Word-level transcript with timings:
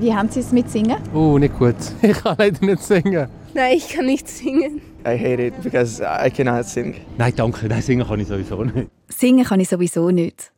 Wie 0.00 0.14
haben 0.14 0.28
Sie 0.28 0.38
es 0.38 0.52
mit 0.52 0.70
Singen? 0.70 0.98
Oh, 1.12 1.38
nicht 1.38 1.58
gut. 1.58 1.74
Ich 2.02 2.18
kann 2.18 2.36
leider 2.38 2.64
nicht 2.64 2.82
singen. 2.82 3.28
Nein, 3.52 3.76
ich 3.76 3.88
kann 3.88 4.06
nicht 4.06 4.28
singen. 4.28 4.80
I 5.04 5.18
hate 5.18 5.46
it 5.46 5.60
because 5.60 6.00
I 6.00 6.30
cannot 6.30 6.66
sing. 6.66 6.94
Nein, 7.16 7.32
danke. 7.34 7.66
Nein, 7.66 7.82
singen 7.82 8.06
kann 8.06 8.20
ich 8.20 8.28
sowieso 8.28 8.62
nicht. 8.62 8.88
Singen 9.08 9.44
kann 9.44 9.58
ich 9.58 9.68
sowieso 9.68 10.10
nicht. 10.10 10.52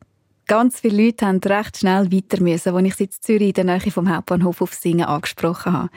Ganz 0.47 0.81
viele 0.81 1.07
Leute 1.07 1.27
haben 1.27 1.39
recht 1.39 1.79
schnell 1.79 2.13
weiter 2.13 2.43
müssen, 2.43 2.75
als 2.75 2.87
ich 2.87 2.95
sie 2.97 3.05
in 3.05 3.11
Zürich 3.21 3.49
in 3.49 3.55
der 3.55 3.65
Nähe 3.65 3.91
vom 3.91 4.15
Hauptbahnhof 4.15 4.61
auf 4.61 4.75
Singen 4.75 5.07
angesprochen 5.07 5.73
habe. 5.73 5.91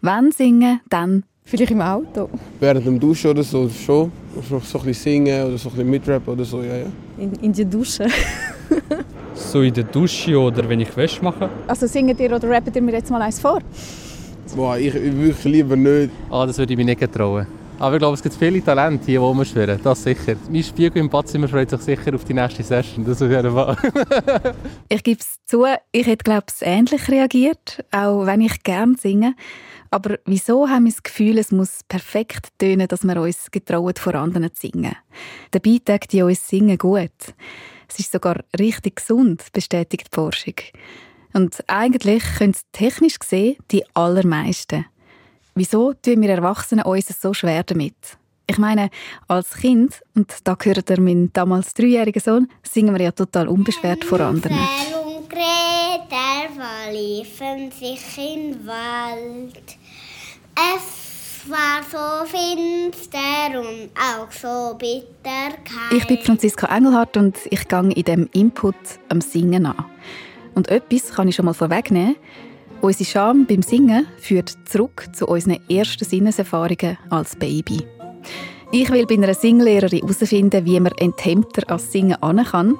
Wenn 0.00 0.30
singen, 0.30 0.80
dann 0.88 1.24
Vielleicht 1.44 1.72
im 1.72 1.82
Auto. 1.82 2.30
Während 2.58 2.86
dem 2.86 2.98
Duschen 2.98 3.30
oder 3.30 3.42
so 3.42 3.68
schon. 3.68 4.10
So 4.48 4.78
ein 4.78 4.84
bisschen 4.86 4.94
singen 4.94 5.46
oder 5.46 5.58
so 5.58 5.68
ein 5.68 5.74
bisschen 5.74 5.90
mitrappen 5.90 6.32
oder 6.32 6.44
so, 6.44 6.62
ja, 6.62 6.76
ja. 6.76 6.86
In, 7.18 7.32
in 7.34 7.52
die 7.52 7.64
Dusche. 7.64 8.06
So 9.36 9.62
in 9.62 9.74
der 9.74 9.84
Dusche 9.84 10.38
oder 10.38 10.68
wenn 10.68 10.78
ich 10.78 10.96
Wäsche 10.96 11.22
mache. 11.22 11.50
Also 11.66 11.88
singet 11.88 12.20
ihr 12.20 12.32
oder 12.32 12.48
rappt 12.48 12.74
ihr 12.74 12.80
mir 12.82 12.92
jetzt 12.92 13.10
mal 13.10 13.20
eins 13.20 13.40
vor? 13.40 13.58
Boah, 14.54 14.78
ich, 14.78 14.94
ich 14.94 15.16
wirklich 15.16 15.44
lieber 15.44 15.74
nicht. 15.74 16.10
Ah, 16.30 16.46
das 16.46 16.56
würde 16.56 16.72
ich 16.72 16.76
mir 16.76 16.84
nicht 16.84 17.12
trauen. 17.12 17.46
Aber 17.80 17.96
ich 17.96 17.98
glaube, 17.98 18.14
es 18.14 18.22
gibt 18.22 18.36
viele 18.36 18.62
Talente 18.62 19.06
hier, 19.06 19.18
die 19.18 19.24
rumschwirren. 19.26 19.80
Das 19.82 20.04
sicher. 20.04 20.36
Mein 20.48 20.62
Spiegel 20.62 20.98
im 20.98 21.10
Badzimmer 21.10 21.48
freut 21.48 21.68
sich 21.70 21.80
sicher 21.80 22.14
auf 22.14 22.24
die 22.24 22.34
nächste 22.34 22.62
Session. 22.62 23.04
Das 23.04 23.20
auf 23.20 23.30
jeden 23.30 23.52
Fall. 23.52 23.76
Ich 24.88 25.02
gebe 25.02 25.20
es 25.20 25.38
zu, 25.46 25.64
ich 25.90 26.06
hätte 26.06 26.22
glaube 26.22 26.46
ich 26.48 26.66
ähnlich 26.66 27.08
reagiert, 27.08 27.84
auch 27.90 28.26
wenn 28.26 28.40
ich 28.40 28.62
gerne 28.62 28.94
singe. 28.96 29.34
Aber 29.94 30.18
wieso 30.24 30.68
haben 30.68 30.86
wir 30.86 30.90
das 30.90 31.04
Gefühl, 31.04 31.38
es 31.38 31.52
muss 31.52 31.84
perfekt 31.86 32.48
tönen, 32.58 32.88
dass 32.88 33.04
wir 33.04 33.16
uns 33.20 33.48
getrauen, 33.52 33.94
vor 33.96 34.16
anderen 34.16 34.52
zu 34.52 34.62
singen? 34.62 34.96
Dabei 35.52 35.78
tut 35.84 36.10
die 36.12 36.20
uns 36.20 36.48
Singen 36.48 36.76
gut. 36.78 37.12
Es 37.88 38.00
ist 38.00 38.10
sogar 38.10 38.40
richtig 38.58 38.96
gesund, 38.96 39.44
bestätigt 39.52 40.08
die 40.10 40.14
Forschung. 40.16 40.54
Und 41.32 41.62
eigentlich 41.68 42.24
können 42.38 42.54
es 42.54 42.64
technisch 42.72 43.20
gesehen 43.20 43.54
die 43.70 43.84
allermeisten. 43.94 44.86
Wieso 45.54 45.92
tun 45.92 46.22
wir 46.22 46.30
Erwachsenen 46.30 46.84
uns 46.84 47.06
so 47.20 47.32
schwer 47.32 47.62
damit? 47.62 47.94
Ich 48.48 48.58
meine, 48.58 48.90
als 49.28 49.54
Kind, 49.54 50.02
und 50.16 50.34
da 50.42 50.54
gehört 50.54 50.90
er 50.90 51.00
mein 51.00 51.32
damals 51.32 51.72
dreijähriger 51.72 52.20
Sohn, 52.20 52.48
singen 52.64 52.96
wir 52.96 53.04
ja 53.04 53.12
total 53.12 53.46
unbeschwert 53.46 54.04
vor 54.04 54.18
anderen. 54.18 54.58
Gretel 55.28 56.50
verliefen 56.56 57.70
sich 57.70 58.00
den 58.16 58.66
Wald. 58.66 59.78
Es 60.56 61.50
war 61.50 61.82
so 61.90 62.26
finster 62.26 63.60
und 63.60 63.90
auch 63.98 64.30
so 64.30 64.76
bitter. 64.78 65.56
Ich 65.90 66.06
bin 66.06 66.18
Franziska 66.18 66.74
Engelhardt 66.74 67.16
und 67.16 67.36
ich 67.50 67.66
gehe 67.68 67.92
in 67.92 68.04
dem 68.04 68.28
Input 68.32 68.74
am 69.08 69.20
Singen 69.20 69.66
an. 69.66 69.84
Und 70.54 70.68
etwas 70.68 71.12
kann 71.12 71.28
ich 71.28 71.36
schon 71.36 71.46
mal 71.46 71.54
vorwegnehmen. 71.54 72.16
Unsere 72.80 73.04
Scham 73.04 73.46
beim 73.46 73.62
Singen 73.62 74.06
führt 74.18 74.56
zurück 74.66 75.08
zu 75.12 75.26
unseren 75.26 75.58
ersten 75.68 76.04
Sinneserfahrungen 76.04 76.98
als 77.10 77.34
Baby. 77.36 77.86
Ich 78.70 78.90
will 78.90 79.06
bei 79.06 79.14
einer 79.14 79.34
Singlehrerin 79.34 80.00
herausfinden, 80.00 80.64
wie 80.64 80.80
man 80.80 80.92
enthemmter 80.98 81.70
als 81.70 81.92
Singen 81.92 82.22
an 82.22 82.44
kann 82.44 82.76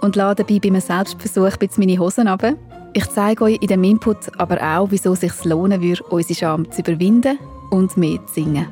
und 0.00 0.16
lade 0.16 0.44
dabei 0.44 0.58
bei 0.58 0.68
einem 0.68 0.80
Selbstversuch 0.80 1.56
meine 1.76 1.98
Hosen 1.98 2.28
runter. 2.28 2.56
Ich 2.96 3.10
zeige 3.10 3.44
euch 3.44 3.58
in 3.60 3.68
dem 3.68 3.84
Input 3.84 4.16
aber 4.38 4.56
auch, 4.62 4.90
wieso 4.90 5.12
es 5.12 5.20
sich 5.20 5.44
lohnen 5.44 5.82
würde, 5.82 6.02
unsere 6.04 6.34
Scham 6.34 6.72
zu 6.72 6.80
überwinden 6.80 7.38
und 7.68 7.94
mehr 7.98 8.26
zu 8.26 8.32
singen. 8.32 8.66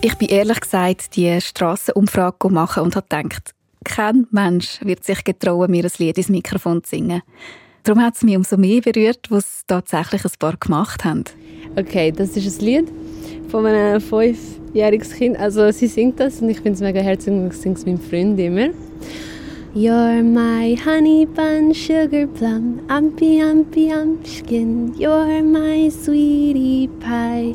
Ich 0.00 0.14
bin 0.14 0.28
ehrlich 0.28 0.60
gesagt 0.60 1.16
die 1.16 1.40
Strassenumfrage 1.40 2.48
machen 2.50 2.84
und 2.84 2.94
habe 2.94 3.08
gedacht, 3.08 3.52
kein 3.84 4.28
Mensch 4.30 4.78
wird 4.82 5.02
sich 5.02 5.24
getrauen, 5.24 5.72
mir 5.72 5.82
ein 5.82 5.90
Lied 5.98 6.16
ins 6.16 6.28
Mikrofon 6.28 6.84
zu 6.84 6.90
singen. 6.90 7.22
Darum 7.82 8.00
hat 8.00 8.14
es 8.14 8.22
mich 8.22 8.36
umso 8.36 8.56
mehr 8.56 8.80
berührt, 8.80 9.28
was 9.28 9.64
tatsächlich 9.66 10.24
ein 10.24 10.30
paar 10.38 10.56
gemacht 10.56 11.04
haben. 11.04 11.24
Okay, 11.74 12.12
das 12.12 12.36
ist 12.36 12.60
ein 12.60 12.64
Lied 12.64 12.92
von 13.54 13.66
einem 13.66 14.00
fünfjährigen 14.00 15.08
Kind. 15.08 15.38
Also 15.38 15.70
sie 15.70 15.86
singt 15.86 16.18
das 16.18 16.42
und 16.42 16.48
ich 16.50 16.56
finde 16.56 16.72
es 16.72 16.80
mega 16.80 17.00
herzig 17.00 17.32
und 17.32 17.52
ich 17.52 17.56
singe 17.56 17.76
es 17.76 17.86
meinem 17.86 18.00
Freund 18.00 18.40
immer. 18.40 18.70
You're 19.76 20.24
my 20.24 20.76
honey 20.84 21.24
bun, 21.24 21.72
sugar 21.72 22.26
plum, 22.26 22.80
umpy 22.88 23.42
umpy 23.44 23.92
umpkin. 23.92 24.92
You're 24.98 25.42
my 25.42 25.88
sweetie 25.88 26.88
pie. 26.98 27.54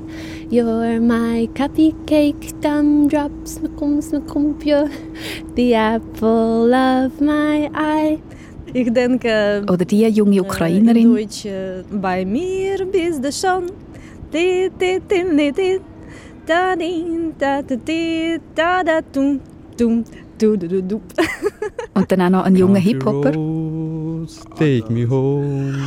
You're 0.49 1.01
my 1.01 1.49
cupcake, 1.53 2.53
drops, 3.09 3.59
smakum 3.59 4.01
smakum, 4.01 4.55
you're 4.63 4.89
the 5.55 5.73
apple 5.73 6.73
of 6.73 7.19
my 7.19 7.69
eye. 7.73 8.19
Ich 8.73 8.89
denke, 8.93 9.65
Oder 9.69 9.83
die 9.83 10.07
junge 10.07 10.41
Ukrainerin, 10.41 10.95
in 10.95 11.15
Deutsch, 11.15 11.45
äh, 11.45 11.83
bei 11.91 12.23
mir 12.23 12.85
bist 12.85 13.21
du 13.21 13.31
schon. 13.33 13.65
Di, 14.31 14.69
di, 14.79 14.99
di, 15.09 15.51
di. 15.51 15.88
Da, 16.49 16.75
di, 16.75 17.05
da, 17.37 17.61
da, 17.61 17.75
di, 17.75 18.39
da, 18.55 18.81
da, 18.81 19.01
dum, 19.01 19.39
dum, 19.77 20.03
du, 20.39 20.57
du, 20.57 20.67
du, 20.67 20.81
du. 20.81 21.01
und 21.93 22.11
dann 22.11 22.21
auch 22.21 22.29
noch 22.31 22.43
ein 22.45 22.55
junger 22.55 22.79
Hip-Hopper. 22.79 23.35
roads, 23.35 24.41
Take 24.57 24.91
me 24.91 25.07
home 25.07 25.77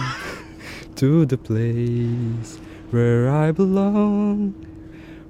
to 0.95 1.27
the 1.29 1.37
place 1.37 2.61
where 2.93 3.29
I 3.29 3.51
belong. 3.51 4.55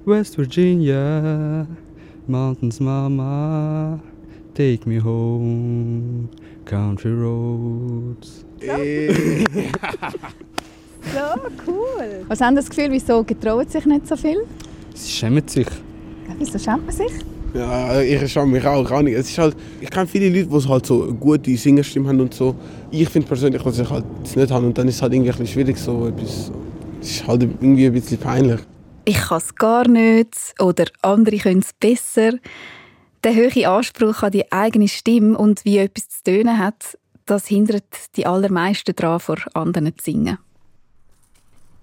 West 0.05 0.37
Virginia, 0.37 1.65
mountains, 2.27 2.79
mama. 2.79 3.99
Take 4.53 4.87
me 4.87 4.99
home, 4.99 6.29
country 6.65 7.11
roads. 7.11 8.45
So 11.11 11.41
cool. 11.65 12.23
Was 12.27 12.39
haben 12.39 12.55
Sie 12.55 12.61
das 12.61 12.69
Gefühl, 12.69 12.91
wieso 12.91 13.23
getrauen 13.23 13.67
sich 13.67 13.87
nicht 13.87 14.07
so 14.07 14.15
viel? 14.15 14.45
Sie 14.93 15.11
schämen 15.11 15.47
sich. 15.47 15.67
Ja, 16.27 16.35
wieso 16.37 16.57
schämt 16.57 16.85
man 16.85 16.95
sich? 16.95 17.11
Ja, 17.53 18.01
ich 18.01 18.31
schaue 18.31 18.47
mich 18.47 18.65
auch 18.65 18.83
gar 18.87 19.03
nicht. 19.03 19.15
Es 19.15 19.29
ist 19.29 19.37
halt, 19.37 19.55
ich 19.79 19.89
kenne 19.89 20.07
viele 20.07 20.29
Leute, 20.29 20.49
die 20.59 20.69
halt 20.69 20.85
so 20.85 21.03
eine 21.03 21.13
gute 21.13 21.55
Singerstimme 21.55 22.09
haben 22.09 22.19
und 22.19 22.33
so. 22.33 22.55
Ich 22.89 23.07
finde 23.09 23.27
persönlich, 23.27 23.61
dass 23.61 23.77
ich 23.77 23.89
halt 23.89 24.05
das 24.23 24.35
nicht 24.35 24.51
habe 24.51 24.65
und 24.65 24.77
dann 24.77 24.87
ist 24.87 24.95
es 24.95 25.01
halt 25.01 25.13
irgendwie 25.13 25.31
ein 25.31 25.37
bisschen 25.37 25.53
schwierig 25.53 25.77
so 25.77 26.07
etwas. 26.07 26.51
Es 26.99 27.11
ist 27.11 27.27
halt 27.27 27.43
irgendwie 27.43 27.85
ein 27.85 27.93
bisschen 27.93 28.17
peinlich. 28.17 28.59
Ich 29.05 29.17
kann 29.17 29.37
es 29.37 29.53
gar 29.53 29.87
nicht 29.87 30.35
oder 30.59 30.85
andere 31.01 31.37
können 31.37 31.59
es 31.59 31.73
besser. 31.73 32.31
Der 33.23 33.35
hohe 33.35 33.67
Anspruch 33.67 34.23
an 34.23 34.31
die 34.31 34.51
eigene 34.51 34.87
Stimme 34.87 35.37
und 35.37 35.63
wie 35.63 35.77
etwas 35.77 36.09
zu 36.09 36.23
tönen 36.23 36.57
hat, 36.57 36.97
das 37.25 37.47
hindert 37.47 37.83
die 38.15 38.25
allermeisten 38.25 38.95
daran, 38.95 39.19
vor 39.19 39.37
anderen 39.53 39.95
zu 39.97 40.03
singen. 40.03 40.37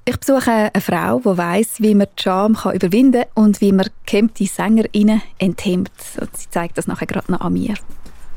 Ich 0.04 0.18
besuche 0.18 0.50
eine 0.50 0.80
Frau, 0.80 1.20
die 1.20 1.38
weiss, 1.38 1.80
wie 1.80 1.94
man 1.94 2.06
die 2.18 2.22
Scham 2.22 2.54
kann 2.56 2.74
überwinden 2.74 3.22
kann 3.34 3.44
und 3.44 3.60
wie 3.60 3.72
man 3.72 3.86
gehemmte 4.06 4.44
SängerInnen 4.46 5.22
enthemmt. 5.38 5.90
Und 6.20 6.36
sie 6.36 6.48
zeigt 6.50 6.78
das 6.78 6.86
nachher 6.86 7.06
gerade 7.06 7.30
noch 7.30 7.40
an 7.42 7.52
mir. 7.52 7.74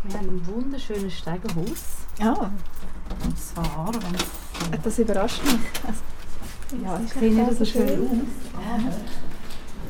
Wir 0.03 0.17
haben 0.19 0.29
ein 0.29 0.47
wunderschönes 0.47 1.17
Steigerhaus. 1.17 1.83
Ja, 2.19 2.33
Und 3.23 3.39
zwar, 3.39 3.91
wenn 4.71 4.81
das 4.81 4.99
überrascht 4.99 5.41
mich. 5.45 6.83
ja, 6.83 6.99
ich 7.03 7.13
sehe 7.13 7.31
nicht 7.33 7.57
so 7.57 7.65
schön 7.65 7.83
aus, 7.83 8.09
man 8.11 8.93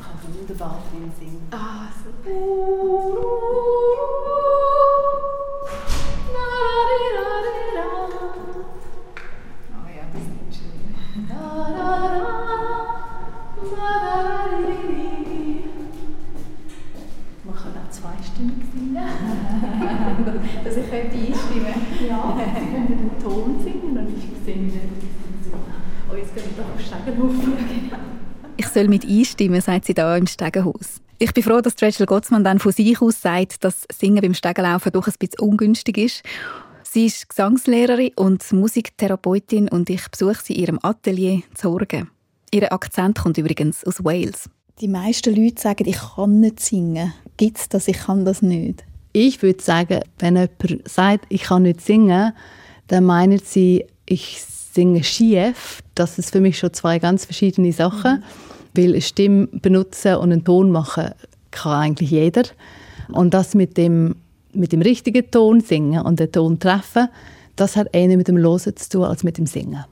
kann 0.02 0.36
wunderbar 0.40 0.84
drin 0.92 1.12
singen. 1.20 1.42
Ah, 1.52 1.88
Oh 9.76 9.88
ja, 9.96 10.04
das 10.14 10.22
ist 10.50 10.60
schön. 10.60 11.53
Man 17.46 17.56
kann 17.56 17.74
auch 17.78 17.90
zweistimmig 17.90 18.64
singen. 18.74 18.96
Dass 20.64 20.78
ich 20.78 20.90
könnte 20.90 21.16
einstimmen 21.16 21.74
Ja, 22.08 22.38
Sie 22.60 22.66
können 22.72 22.88
den 22.88 23.24
Ton 23.24 23.60
singen 23.64 23.98
und 23.98 24.10
ich 24.18 24.46
singen. 24.46 24.90
Oh, 26.12 26.16
jetzt 26.16 26.36
gehen 26.36 26.44
wir 26.56 26.64
doch 26.64 26.74
auf 26.74 26.82
Stegenhof. 26.82 27.34
Ich 28.56 28.68
soll 28.68 28.88
mit 28.88 29.04
einstimmen, 29.04 29.62
sagt 29.62 29.86
sie 29.86 29.96
da 29.96 30.16
im 30.16 30.28
Stegenhaus. 30.28 31.02
Ich 31.18 31.34
bin 31.34 31.42
froh, 31.44 31.60
dass 31.60 31.82
Rachel 31.82 32.06
Gottsmann 32.06 32.44
dann 32.44 32.60
von 32.60 32.72
sich 32.72 33.02
aus 33.02 33.20
sagt, 33.20 33.64
dass 33.64 33.88
Singen 33.92 34.22
beim 34.22 34.36
Stegenlaufen 34.36 34.92
doch 34.92 35.08
ein 35.08 35.14
bisschen 35.18 35.40
ungünstig 35.40 35.98
ist. 35.98 36.24
Sie 36.94 37.08
ist 37.08 37.28
Gesangslehrerin 37.28 38.12
und 38.18 38.54
Musiktherapeutin 38.54 39.68
und 39.68 39.90
ich 39.90 40.08
besuche 40.12 40.38
sie 40.44 40.54
in 40.54 40.62
ihrem 40.62 40.80
Atelier 40.84 41.42
zu 41.56 41.72
Horgen. 41.72 42.12
Ihr 42.52 42.72
Akzent 42.72 43.18
kommt 43.18 43.40
übrigens 43.40 43.84
aus 43.84 44.04
Wales. 44.04 44.48
Die 44.80 44.88
meisten 44.88 45.36
Leute 45.36 45.60
sagen, 45.60 45.88
ich 45.88 45.98
kann 45.98 46.40
nicht 46.40 46.60
singen. 46.60 47.12
Gibt 47.36 47.58
es 47.58 47.68
das? 47.68 47.88
Ich 47.88 47.98
kann 47.98 48.26
das 48.26 48.44
nicht. 48.44 48.84
Ich 49.12 49.42
würde 49.42 49.64
sagen, 49.64 50.02
wenn 50.20 50.36
jemand 50.36 50.88
sagt, 50.88 51.26
ich 51.30 51.42
kann 51.42 51.64
nicht 51.64 51.82
singen, 51.82 52.32
dann 52.90 53.06
meinen 53.06 53.40
sie, 53.40 53.88
ich 54.06 54.44
singe 54.44 55.04
schief. 55.04 55.82
Das 55.96 56.20
ist 56.20 56.30
für 56.30 56.42
mich 56.42 56.60
schon 56.60 56.74
zwei 56.74 57.00
ganz 57.00 57.26
verschiedene 57.26 57.74
Sachen. 57.74 58.24
Weil 58.76 58.90
eine 58.90 59.02
Stimme 59.02 59.48
benutzen 59.48 60.18
und 60.18 60.32
einen 60.32 60.44
Ton 60.44 60.70
machen 60.70 61.10
kann 61.50 61.82
eigentlich 61.82 62.12
jeder. 62.12 62.44
Und 63.12 63.34
das 63.34 63.56
mit 63.56 63.78
dem 63.78 64.14
mit 64.54 64.72
dem 64.72 64.82
richtigen 64.82 65.30
Ton 65.30 65.62
singen 65.62 66.02
und 66.02 66.20
den 66.20 66.32
Ton 66.32 66.60
treffen, 66.60 67.10
das 67.56 67.76
hat 67.76 67.88
eher 67.94 68.16
mit 68.18 68.28
dem 68.28 68.38
Losen 68.38 68.76
zu 68.76 68.90
tun 68.90 69.04
als 69.04 69.24
mit 69.24 69.38
dem 69.38 69.46
Singen. 69.46 69.86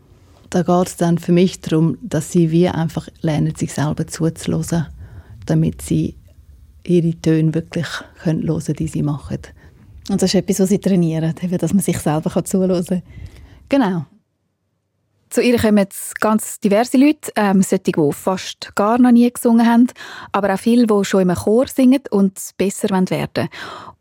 Da 0.50 0.64
geht 0.64 0.88
es 0.88 0.98
dann 0.98 1.18
für 1.18 1.32
mich 1.32 1.62
darum, 1.62 1.98
dass 2.02 2.32
sie 2.32 2.52
wie 2.52 2.68
einfach 2.68 3.08
lernen, 3.22 3.56
sich 3.56 3.74
selber 3.74 4.08
zuzuhören, 4.08 4.88
damit 5.46 5.82
sie 5.82 6.16
ihre 6.84 7.14
Töne 7.22 7.54
wirklich 7.54 7.88
hören 8.24 8.46
können, 8.46 8.76
die 8.78 8.88
sie 8.88 9.04
machen. 9.04 9.38
Und 10.10 10.22
das 10.22 10.34
ist 10.34 10.36
etwas, 10.36 10.60
was 10.60 10.70
sie 10.70 10.80
trainieren, 10.80 11.34
dass 11.60 11.74
man 11.74 11.84
sich 11.84 12.00
selber 12.00 12.44
zuhören 12.44 12.86
kann. 12.86 13.02
Genau. 13.70 14.06
Zu 15.30 15.42
ihr 15.42 15.58
kommen 15.58 15.88
ganz 16.20 16.60
diverse 16.60 16.98
Leute, 16.98 17.32
ähm, 17.38 17.62
solche, 17.62 17.94
die 17.94 18.12
fast 18.12 18.76
gar 18.76 19.00
noch 19.00 19.12
nie 19.12 19.32
gesungen 19.32 19.66
haben, 19.66 19.88
aber 20.34 20.54
auch 20.54 20.60
viele, 20.60 20.86
die 20.86 21.06
schon 21.06 21.22
im 21.22 21.34
Chor 21.34 21.68
singen 21.68 22.02
und 22.10 22.38
besser 22.58 22.90
werden 22.90 23.08
wollen. 23.10 23.50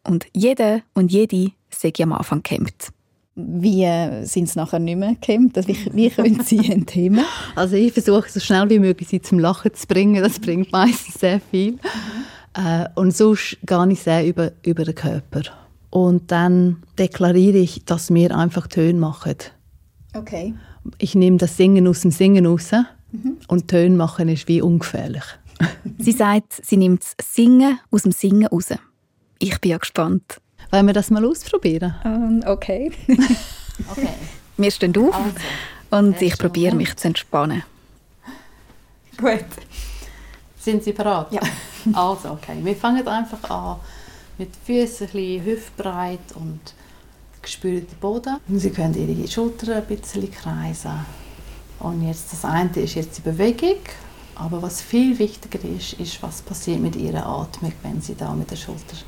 Und 0.07 0.27
jeder 0.35 0.83
und 0.95 1.13
jede 1.13 1.53
sei 1.71 1.93
am 2.03 2.13
Anfang 2.13 2.43
gehemmt. 2.43 2.89
Wie 3.35 3.85
äh, 3.85 4.25
sind 4.25 4.49
sie 4.49 4.59
nachher 4.59 4.79
nicht 4.79 4.97
mehr 4.97 5.15
gehemmt? 5.21 5.57
Also 5.57 5.69
wie, 5.69 5.79
wie 5.93 6.11
können 6.11 6.43
sie 6.43 6.59
ein 6.73 6.87
Thema? 6.87 7.25
Also 7.55 7.77
ich 7.77 7.93
versuche 7.93 8.29
so 8.29 8.41
schnell 8.41 8.69
wie 8.71 8.79
möglich 8.79 9.09
sie 9.09 9.21
zum 9.21 9.39
Lachen 9.39 9.73
zu 9.75 9.87
bringen. 9.87 10.23
Das 10.23 10.39
bringt 10.41 10.73
meistens 10.73 11.15
sehr 11.15 11.41
viel. 11.41 11.73
Mhm. 11.73 11.79
Äh, 12.55 12.89
und 12.97 13.15
sonst 13.15 13.59
gar 13.65 13.87
nicht 13.87 14.03
sehr 14.03 14.27
über, 14.27 14.53
über 14.65 14.85
den 14.85 14.95
Körper. 14.95 15.43
Und 15.91 16.31
dann 16.31 16.83
deklariere 16.99 17.59
ich, 17.59 17.85
dass 17.85 18.13
wir 18.13 18.37
einfach 18.37 18.67
Töne 18.67 18.99
machen. 18.99 19.37
Okay. 20.15 20.55
Ich 20.99 21.15
nehme 21.15 21.37
das 21.37 21.57
Singen 21.57 21.87
aus 21.87 22.01
dem 22.01 22.11
Singen 22.11 22.47
raus 22.47 22.71
mhm. 23.13 23.37
und 23.49 23.69
Töne 23.69 23.97
machen 23.97 24.29
ist 24.29 24.49
wie 24.49 24.63
ungefährlich. 24.63 25.25
sie 25.99 26.13
sagt, 26.13 26.65
sie 26.65 26.77
nimmt 26.77 27.03
das 27.03 27.35
Singen 27.35 27.79
aus 27.91 28.03
dem 28.03 28.13
Singen 28.13 28.47
raus. 28.47 28.71
Ich 29.43 29.59
bin 29.59 29.71
ja 29.71 29.79
gespannt. 29.79 30.39
Wollen 30.71 30.87
wir 30.87 30.93
das 30.93 31.11
mal 31.11 31.25
ausprobieren? 31.25 31.95
Um, 32.05 32.43
okay. 32.47 32.93
okay. 33.91 34.09
Wir 34.59 34.71
stehen 34.71 34.95
auf 34.99 35.15
also, 35.15 35.33
und 35.91 36.21
ich 36.21 36.37
probiere 36.37 36.77
mich 36.77 36.95
zu 36.97 37.09
entspannen. 37.09 37.63
Gut. 39.17 39.47
Sind 40.59 40.85
Sie 40.85 40.93
bereit? 40.93 41.33
Ja. 41.33 41.41
Also, 41.95 42.33
okay. 42.33 42.59
Wir 42.63 42.77
fangen 42.77 43.09
einfach 43.09 43.49
an 43.49 43.81
mit 44.37 44.51
Füßen 44.67 45.07
ein 45.07 45.13
bisschen 45.13 45.45
hüftbreit 45.47 46.33
und 46.35 46.61
spüren 47.43 47.87
den 47.87 47.99
Boden. 47.99 48.37
Sie 48.49 48.69
können 48.69 48.93
Ihre 48.93 49.27
Schultern 49.27 49.71
ein 49.71 49.87
bisschen 49.87 50.31
kreisen. 50.31 51.07
Und 51.79 52.07
jetzt 52.07 52.31
das 52.35 52.45
eine 52.45 52.69
ist 52.75 52.97
jetzt 52.97 53.17
die 53.17 53.23
Bewegung. 53.23 53.79
Aber 54.35 54.61
was 54.61 54.83
viel 54.83 55.19
wichtiger 55.19 55.67
ist, 55.67 55.95
ist, 55.95 56.23
was 56.23 56.43
passiert 56.43 56.81
mit 56.81 56.97
Ihrer 56.97 57.25
Atmung, 57.25 57.73
wenn 57.83 58.03
Sie 58.03 58.15
da 58.15 58.35
mit 58.35 58.51
der 58.51 58.57
Schulter 58.57 58.99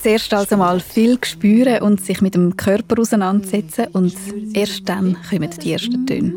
Zuerst 0.00 0.32
also 0.32 0.56
mal 0.56 0.78
viel 0.78 1.18
spüren 1.24 1.82
und 1.82 2.00
sich 2.00 2.20
mit 2.20 2.34
dem 2.34 2.56
Körper 2.56 3.00
auseinandersetzen 3.00 3.86
und 3.92 4.14
erst 4.54 4.88
dann 4.88 5.16
kommen 5.28 5.50
die 5.60 5.72
ersten 5.72 6.06
Töne. 6.06 6.34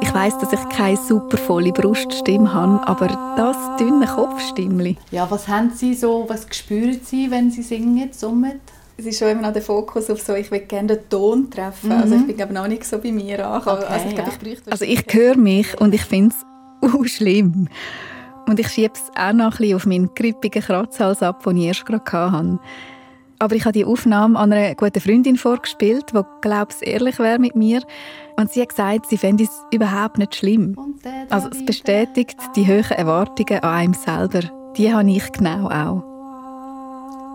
Ich 0.00 0.14
weiß, 0.14 0.38
dass 0.38 0.52
ich 0.52 0.68
keine 0.70 0.96
super 0.96 1.36
volle 1.36 1.72
Bruststimme 1.72 2.52
habe, 2.52 2.86
aber 2.88 3.08
das 3.36 3.56
dünne 3.78 4.06
Kopfstimmli. 4.06 4.96
Ja, 5.10 5.30
was 5.30 5.48
haben 5.48 5.70
Sie 5.70 5.94
so, 5.94 6.24
was 6.28 6.46
spüren 6.50 7.00
Sie, 7.04 7.30
wenn 7.30 7.50
Sie 7.50 7.62
singen, 7.62 8.12
summen? 8.12 8.60
Es 8.96 9.06
ist 9.06 9.18
schon 9.18 9.28
immer 9.28 9.42
noch 9.42 9.52
der 9.52 9.62
Fokus 9.62 10.08
auf 10.08 10.20
so, 10.20 10.34
ich 10.34 10.50
will 10.50 10.60
gerne 10.60 10.96
den 10.96 11.08
Ton 11.08 11.50
treffen. 11.50 11.88
Mhm. 11.88 11.96
Also 11.96 12.14
ich 12.14 12.26
bin 12.26 12.36
glaube 12.36 12.52
noch 12.52 12.68
nicht 12.68 12.84
so 12.84 12.98
bei 12.98 13.10
mir 13.10 13.46
angekommen. 13.46 13.82
Okay, 13.82 13.92
also 13.92 14.08
ich, 14.08 14.14
glaube, 14.14 14.30
ich 14.48 14.72
Also 14.72 14.84
ich 14.84 15.04
höre 15.10 15.36
mich 15.36 15.80
und 15.80 15.94
ich 15.94 16.02
finde 16.02 16.34
es 16.34 16.94
uh, 16.94 17.04
schlimm. 17.04 17.68
Und 18.46 18.60
ich 18.60 18.68
schiebe 18.68 18.92
es 18.94 19.10
auch 19.16 19.32
noch 19.32 19.52
ein 19.52 19.58
bisschen 19.58 19.76
auf 19.76 19.86
meinen 19.86 20.14
grippigen 20.14 20.62
Kratzhals 20.62 21.22
ab, 21.22 21.42
den 21.42 21.56
ich 21.56 21.66
erst 21.66 21.86
gerade 21.86 22.30
hatte. 22.30 22.58
Aber 23.38 23.56
ich 23.56 23.64
habe 23.64 23.72
die 23.72 23.84
Aufnahme 23.84 24.38
an 24.38 24.52
einer 24.52 24.74
guten 24.74 25.00
Freundin 25.00 25.36
vorgespielt, 25.36 26.12
die, 26.12 26.20
glaube 26.40 26.72
ich, 26.80 26.86
ehrlich 26.86 27.18
wäre 27.18 27.38
mit 27.38 27.56
mir. 27.56 27.82
Und 28.36 28.52
sie 28.52 28.62
hat 28.62 28.70
gesagt, 28.70 29.06
sie 29.06 29.18
fände 29.18 29.44
es 29.44 29.62
überhaupt 29.72 30.18
nicht 30.18 30.36
schlimm. 30.36 30.76
Also 31.30 31.48
es 31.50 31.64
bestätigt 31.64 32.38
die 32.54 32.66
hohen 32.66 32.90
Erwartungen 32.90 33.60
an 33.60 33.70
einem 33.70 33.94
selber. 33.94 34.40
Die 34.76 34.92
habe 34.92 35.10
ich 35.10 35.32
genau 35.32 35.68
auch. 35.68 36.13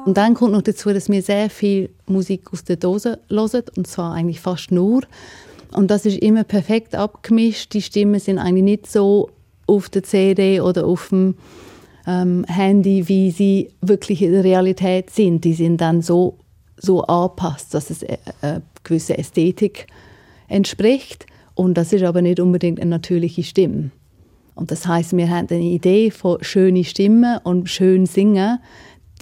Und 0.05 0.17
dann 0.17 0.33
kommt 0.33 0.53
noch 0.53 0.61
dazu, 0.61 0.93
dass 0.93 1.09
wir 1.09 1.21
sehr 1.21 1.49
viel 1.49 1.89
Musik 2.05 2.51
aus 2.53 2.63
der 2.63 2.77
Dose 2.77 3.19
hören, 3.29 3.63
und 3.75 3.87
zwar 3.87 4.13
eigentlich 4.13 4.39
fast 4.39 4.71
nur. 4.71 5.01
Und 5.71 5.91
das 5.91 6.05
ist 6.05 6.17
immer 6.19 6.43
perfekt 6.43 6.95
abgemischt. 6.95 7.73
Die 7.73 7.81
Stimmen 7.81 8.19
sind 8.19 8.39
eigentlich 8.39 8.63
nicht 8.63 8.91
so 8.91 9.29
auf 9.67 9.89
der 9.89 10.03
CD 10.03 10.61
oder 10.61 10.87
auf 10.87 11.09
dem 11.09 11.35
ähm, 12.07 12.43
Handy, 12.47 13.07
wie 13.07 13.31
sie 13.31 13.69
wirklich 13.81 14.21
in 14.21 14.31
der 14.31 14.43
Realität 14.43 15.11
sind. 15.11 15.43
Die 15.43 15.53
sind 15.53 15.79
dann 15.79 16.01
so, 16.01 16.37
so 16.77 17.03
angepasst, 17.03 17.73
dass 17.73 17.89
es 17.89 18.03
eine 18.03 18.17
äh, 18.41 18.57
äh, 18.57 18.61
gewisse 18.83 19.17
Ästhetik 19.17 19.87
entspricht. 20.47 21.27
Und 21.53 21.77
das 21.77 21.93
ist 21.93 22.03
aber 22.03 22.21
nicht 22.21 22.39
unbedingt 22.39 22.79
eine 22.79 22.89
natürliche 22.89 23.43
Stimme. 23.43 23.91
Und 24.55 24.71
das 24.71 24.87
heißt, 24.87 25.15
wir 25.15 25.29
haben 25.29 25.47
eine 25.49 25.61
Idee 25.61 26.09
von 26.11 26.43
schönen 26.43 26.83
Stimmen 26.83 27.37
und 27.43 27.69
schön 27.69 28.05
singen, 28.05 28.59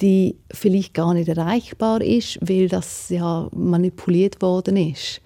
die 0.02 0.38
vielleicht 0.52 0.94
gar 0.94 1.14
nicht 1.14 1.28
erreichbar 1.28 2.02
ist, 2.02 2.38
weil 2.42 2.68
das 2.68 3.10
ja 3.10 3.50
manipuliert 3.52 4.42
worden 4.42 4.78
ist. 4.78 5.22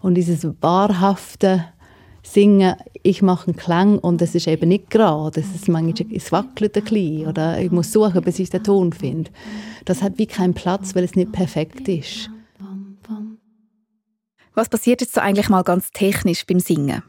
Und 0.00 0.14
dieses 0.14 0.46
wahrhafte 0.60 1.64
Singen, 2.22 2.76
ich 3.02 3.20
mache 3.20 3.48
einen 3.48 3.56
Klang 3.56 3.98
und 3.98 4.22
es 4.22 4.34
ist 4.34 4.46
eben 4.46 4.68
nicht 4.68 4.90
gerade, 4.90 5.40
es, 5.40 5.54
ist 5.54 5.68
manchmal, 5.68 6.12
es 6.12 6.30
wackelt 6.30 6.76
ein 6.76 6.84
bisschen 6.84 7.26
oder 7.26 7.60
ich 7.60 7.70
muss 7.70 7.92
suchen, 7.92 8.22
bis 8.22 8.38
ich 8.38 8.50
den 8.50 8.62
Ton 8.62 8.92
finde. 8.92 9.30
Das 9.84 10.02
hat 10.02 10.18
wie 10.18 10.26
keinen 10.26 10.54
Platz, 10.54 10.94
weil 10.94 11.04
es 11.04 11.16
nicht 11.16 11.32
perfekt 11.32 11.88
ist. 11.88 12.30
Was 14.54 14.68
passiert 14.68 15.00
jetzt 15.00 15.14
so 15.14 15.20
eigentlich 15.20 15.48
mal 15.48 15.62
ganz 15.62 15.90
technisch 15.90 16.46
beim 16.46 16.60
Singen? 16.60 17.02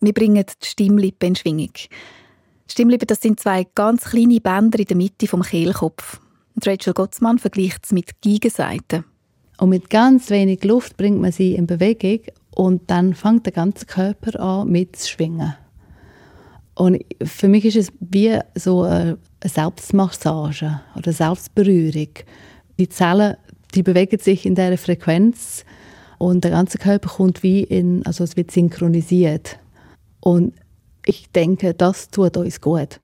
Wir 0.00 0.12
bringen 0.12 0.44
die 0.46 0.66
Stimmlippen 0.66 1.28
in 1.28 1.36
Schwingung. 1.36 1.72
Die 1.74 2.72
Stimmlippen, 2.72 3.06
das 3.06 3.20
sind 3.20 3.38
zwei 3.38 3.66
ganz 3.74 4.04
kleine 4.04 4.40
Bänder 4.40 4.78
in 4.78 4.86
der 4.86 4.96
Mitte 4.96 5.26
vom 5.26 5.42
Kehlkopf. 5.42 6.20
Und 6.56 6.66
Rachel 6.66 6.94
Gottsmann 6.94 7.38
vergleicht 7.38 7.84
es 7.84 7.92
mit 7.92 8.20
Gegenseiten. 8.22 9.04
Und 9.58 9.68
mit 9.68 9.90
ganz 9.90 10.30
wenig 10.30 10.64
Luft 10.64 10.96
bringt 10.96 11.20
man 11.20 11.30
sie 11.30 11.54
in 11.54 11.66
Bewegung 11.66 12.20
und 12.50 12.90
dann 12.90 13.14
fängt 13.14 13.46
der 13.46 13.52
ganze 13.52 13.86
Körper 13.86 14.40
an 14.40 14.68
mitzuschwingen. 14.68 15.54
Und 16.74 17.02
für 17.22 17.48
mich 17.48 17.64
ist 17.64 17.76
es 17.76 17.92
wie 18.00 18.38
so 18.54 18.82
eine 18.82 19.18
Selbstmassage 19.44 20.80
oder 20.94 21.12
Selbstberührung. 21.12 22.08
Die 22.78 22.88
Zellen, 22.88 23.36
die 23.74 23.82
bewegen 23.82 24.18
sich 24.18 24.44
in 24.44 24.54
dieser 24.54 24.76
Frequenz 24.78 25.64
und 26.18 26.44
der 26.44 26.50
ganze 26.50 26.78
Körper 26.78 27.08
kommt 27.08 27.42
wie 27.42 27.62
in, 27.62 28.04
also 28.04 28.24
es 28.24 28.36
wird 28.36 28.50
synchronisiert. 28.50 29.58
Und 30.20 30.54
ich 31.04 31.30
denke, 31.30 31.72
das 31.72 32.10
tut 32.10 32.36
uns 32.36 32.60
gut. 32.60 33.00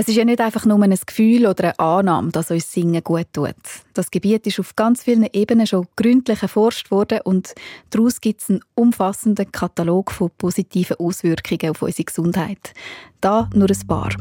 Es 0.00 0.06
ist 0.06 0.14
ja 0.14 0.24
nicht 0.24 0.40
einfach 0.40 0.64
nur 0.64 0.80
ein 0.80 0.94
Gefühl 0.94 1.44
oder 1.44 1.64
eine 1.64 1.78
Annahme, 1.80 2.30
dass 2.30 2.52
uns 2.52 2.70
Singen 2.70 3.02
gut 3.02 3.26
tut. 3.32 3.56
Das 3.94 4.12
Gebiet 4.12 4.46
ist 4.46 4.60
auf 4.60 4.76
ganz 4.76 5.02
vielen 5.02 5.26
Ebenen 5.32 5.66
schon 5.66 5.88
gründlich 5.96 6.40
erforscht 6.40 6.92
worden 6.92 7.18
und 7.24 7.52
daraus 7.90 8.20
gibt 8.20 8.42
es 8.42 8.48
einen 8.48 8.60
umfassenden 8.76 9.50
Katalog 9.50 10.12
von 10.12 10.30
positiven 10.38 10.98
Auswirkungen 11.00 11.72
auf 11.72 11.82
unsere 11.82 12.04
Gesundheit. 12.04 12.74
Da 13.20 13.50
nur 13.52 13.68
ein 13.68 13.86
paar. 13.88 14.14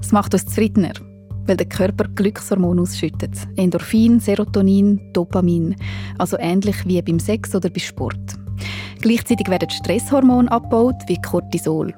Es 0.00 0.10
macht 0.10 0.34
uns 0.34 0.44
zufriedener, 0.44 0.94
weil 1.46 1.56
der 1.56 1.68
Körper 1.68 2.08
Glückshormone 2.08 2.82
ausschüttet. 2.82 3.46
Endorphin, 3.54 4.18
Serotonin, 4.18 5.12
Dopamin. 5.12 5.76
Also 6.18 6.36
ähnlich 6.40 6.84
wie 6.84 7.00
beim 7.00 7.20
Sex 7.20 7.54
oder 7.54 7.70
bei 7.70 7.78
Sport. 7.78 8.40
Gleichzeitig 9.00 9.46
werden 9.46 9.70
Stresshormone 9.70 10.50
abgebaut, 10.50 10.96
wie 11.06 11.22
Cortisol. 11.22 11.94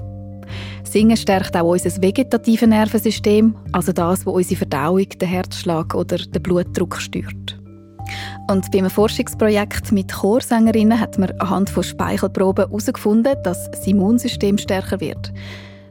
Singen 0.94 1.16
stärkt 1.16 1.56
auch 1.56 1.72
unser 1.72 1.90
vegetatives 2.00 2.68
Nervensystem, 2.68 3.56
also 3.72 3.90
das, 3.90 4.24
was 4.24 4.32
unsere 4.32 4.58
Verdauung, 4.58 5.08
den 5.08 5.28
Herzschlag 5.28 5.92
oder 5.92 6.18
den 6.18 6.40
Blutdruck 6.40 6.98
steuert. 6.98 7.58
Und 8.48 8.70
beim 8.70 8.88
Forschungsprojekt 8.88 9.90
mit 9.90 10.12
Chorsängerinnen 10.12 11.00
hat 11.00 11.18
man 11.18 11.32
anhand 11.40 11.70
von 11.70 11.82
Speichelproben 11.82 12.66
herausgefunden, 12.66 13.34
dass 13.42 13.68
das 13.72 13.84
Immunsystem 13.88 14.56
stärker 14.56 15.00
wird. 15.00 15.32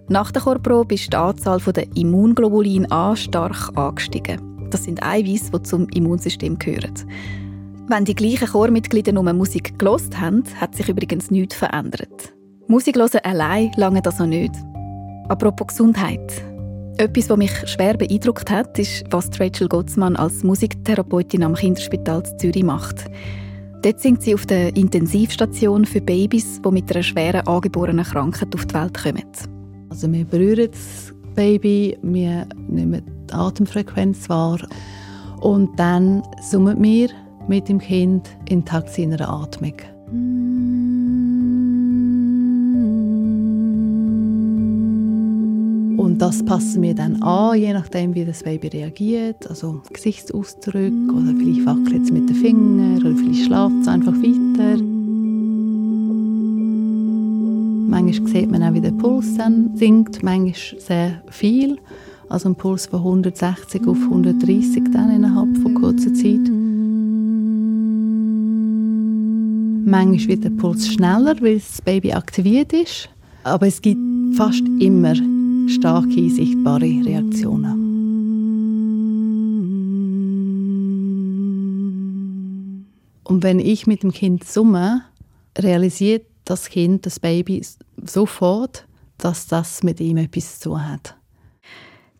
Nach 0.07 0.31
der 0.31 0.43
Chorprobe 0.43 0.95
ist 0.95 1.11
die 1.11 1.17
Anzahl 1.17 1.59
der 1.59 1.97
Immunglobulin 1.97 2.89
A 2.89 3.13
stark 3.17 3.77
angestiegen. 3.77 4.69
Das 4.69 4.85
sind 4.85 5.03
Eiweiß, 5.03 5.51
die 5.51 5.63
zum 5.63 5.89
Immunsystem 5.89 6.57
gehören. 6.57 6.93
Wenn 7.89 8.05
die 8.05 8.15
gleichen 8.15 8.47
Chormitglieder 8.47 9.11
nur 9.11 9.33
Musik 9.33 9.77
gelost 9.77 10.17
haben, 10.17 10.43
hat 10.61 10.75
sich 10.75 10.87
übrigens 10.87 11.29
nichts 11.29 11.55
verändert. 11.55 12.33
Musik 12.69 12.97
allein 12.97 13.73
lange 13.75 14.01
das 14.01 14.19
noch 14.19 14.27
nicht. 14.27 14.53
Apropos 15.29 15.67
Gesundheit. 15.67 16.43
Etwas, 16.97 17.29
was 17.29 17.37
mich 17.37 17.51
schwer 17.65 17.95
beeindruckt 17.95 18.51
hat, 18.51 18.77
ist, 18.77 19.03
was 19.09 19.29
Rachel 19.39 19.67
Gottsmann 19.67 20.15
als 20.15 20.43
Musiktherapeutin 20.43 21.43
am 21.43 21.55
Kinderspital 21.55 22.23
Zürich 22.37 22.63
macht. 22.63 23.05
Dort 23.81 23.99
singt 23.99 24.21
sie 24.21 24.35
auf 24.35 24.45
der 24.45 24.75
Intensivstation 24.75 25.85
für 25.85 26.01
Babys, 26.01 26.61
die 26.61 26.71
mit 26.71 26.91
einer 26.91 27.03
schweren 27.03 27.47
angeborenen 27.47 28.05
Krankheit 28.05 28.53
auf 28.53 28.65
die 28.65 28.73
Welt 28.75 29.01
kommen. 29.01 29.23
Also 29.89 30.11
wir 30.11 30.25
berühren 30.25 30.69
das 30.71 31.13
Baby, 31.35 31.97
wir 32.01 32.45
nehmen 32.67 33.01
die 33.29 33.33
Atemfrequenz 33.33 34.29
wahr 34.29 34.59
und 35.41 35.77
dann 35.79 36.21
summen 36.41 36.81
wir 36.83 37.09
mit 37.47 37.69
dem 37.69 37.79
Kind 37.79 38.29
in 38.49 38.63
Takt 38.63 38.89
seiner 38.89 39.27
Atmung. 39.27 39.75
Und 46.03 46.21
das 46.21 46.43
passen 46.43 46.81
wir 46.81 46.93
dann 46.93 47.23
an, 47.23 47.57
je 47.57 47.71
nachdem, 47.71 48.13
wie 48.13 48.25
das 48.25 48.43
Baby 48.43 48.67
reagiert. 48.67 49.49
Also 49.49 49.81
Gesichtsausdruck 49.93 50.75
oder 50.75 51.33
vielleicht 51.37 51.65
wackelt 51.65 52.03
es 52.03 52.11
mit 52.11 52.27
den 52.27 52.35
Fingern 52.35 52.97
oder 52.97 53.15
vielleicht 53.15 53.45
schläft 53.45 53.81
es 53.81 53.87
einfach 53.87 54.11
weiter. 54.11 54.83
Manchmal 57.87 58.31
sieht 58.33 58.51
man 58.51 58.63
auch, 58.63 58.73
wie 58.73 58.81
der 58.81 58.91
Puls 58.91 59.37
dann 59.37 59.77
sinkt, 59.77 60.21
manchmal 60.23 60.81
sehr 60.81 61.21
viel. 61.29 61.77
Also 62.27 62.49
ein 62.49 62.55
Puls 62.55 62.87
von 62.87 62.99
160 62.99 63.87
auf 63.87 63.97
130 64.03 64.83
dann 64.91 65.09
innerhalb 65.09 65.57
von 65.59 65.73
kurzer 65.73 66.13
Zeit. 66.13 66.49
Manchmal 69.89 70.27
wird 70.27 70.43
der 70.43 70.49
Puls 70.49 70.85
schneller, 70.85 71.37
weil 71.39 71.59
das 71.59 71.81
Baby 71.81 72.11
aktiviert 72.11 72.73
ist. 72.73 73.07
Aber 73.45 73.67
es 73.67 73.81
gibt 73.81 74.01
fast 74.35 74.63
immer 74.79 75.13
starke, 75.67 76.29
sichtbare 76.29 76.85
Reaktionen. 76.85 77.83
Und 83.23 83.43
wenn 83.43 83.59
ich 83.59 83.87
mit 83.87 84.03
dem 84.03 84.11
Kind 84.11 84.43
summe, 84.43 85.03
realisiert 85.57 86.25
das 86.45 86.69
Kind, 86.69 87.05
das 87.05 87.19
Baby 87.19 87.65
sofort, 88.05 88.85
dass 89.17 89.47
das 89.47 89.83
mit 89.83 89.99
ihm 89.99 90.17
etwas 90.17 90.59
zu 90.59 90.69
tun 90.69 90.87
hat. 90.87 91.15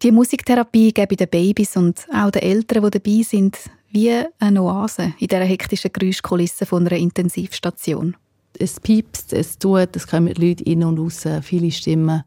Die 0.02 0.12
Musiktherapie 0.12 0.92
geben 0.92 1.16
den 1.16 1.30
Babys 1.30 1.78
und 1.78 2.06
auch 2.14 2.32
den 2.32 2.42
Eltern, 2.42 2.84
die 2.84 3.00
dabei 3.00 3.22
sind, 3.24 3.58
wie 3.90 4.12
eine 4.40 4.62
Oase 4.62 5.14
in 5.20 5.28
dieser 5.28 5.44
hektischen 5.44 5.92
Geräuschkulisse 5.94 6.66
von 6.66 6.86
einer 6.86 6.98
Intensivstation. 6.98 8.18
Es 8.58 8.80
piepst, 8.80 9.34
es 9.34 9.58
tut, 9.58 9.96
es 9.96 10.08
kommen 10.08 10.34
Leute 10.36 10.64
in 10.64 10.84
und 10.84 11.00
raus, 11.00 11.26
viele 11.42 11.72
Stimmen. 11.72 12.24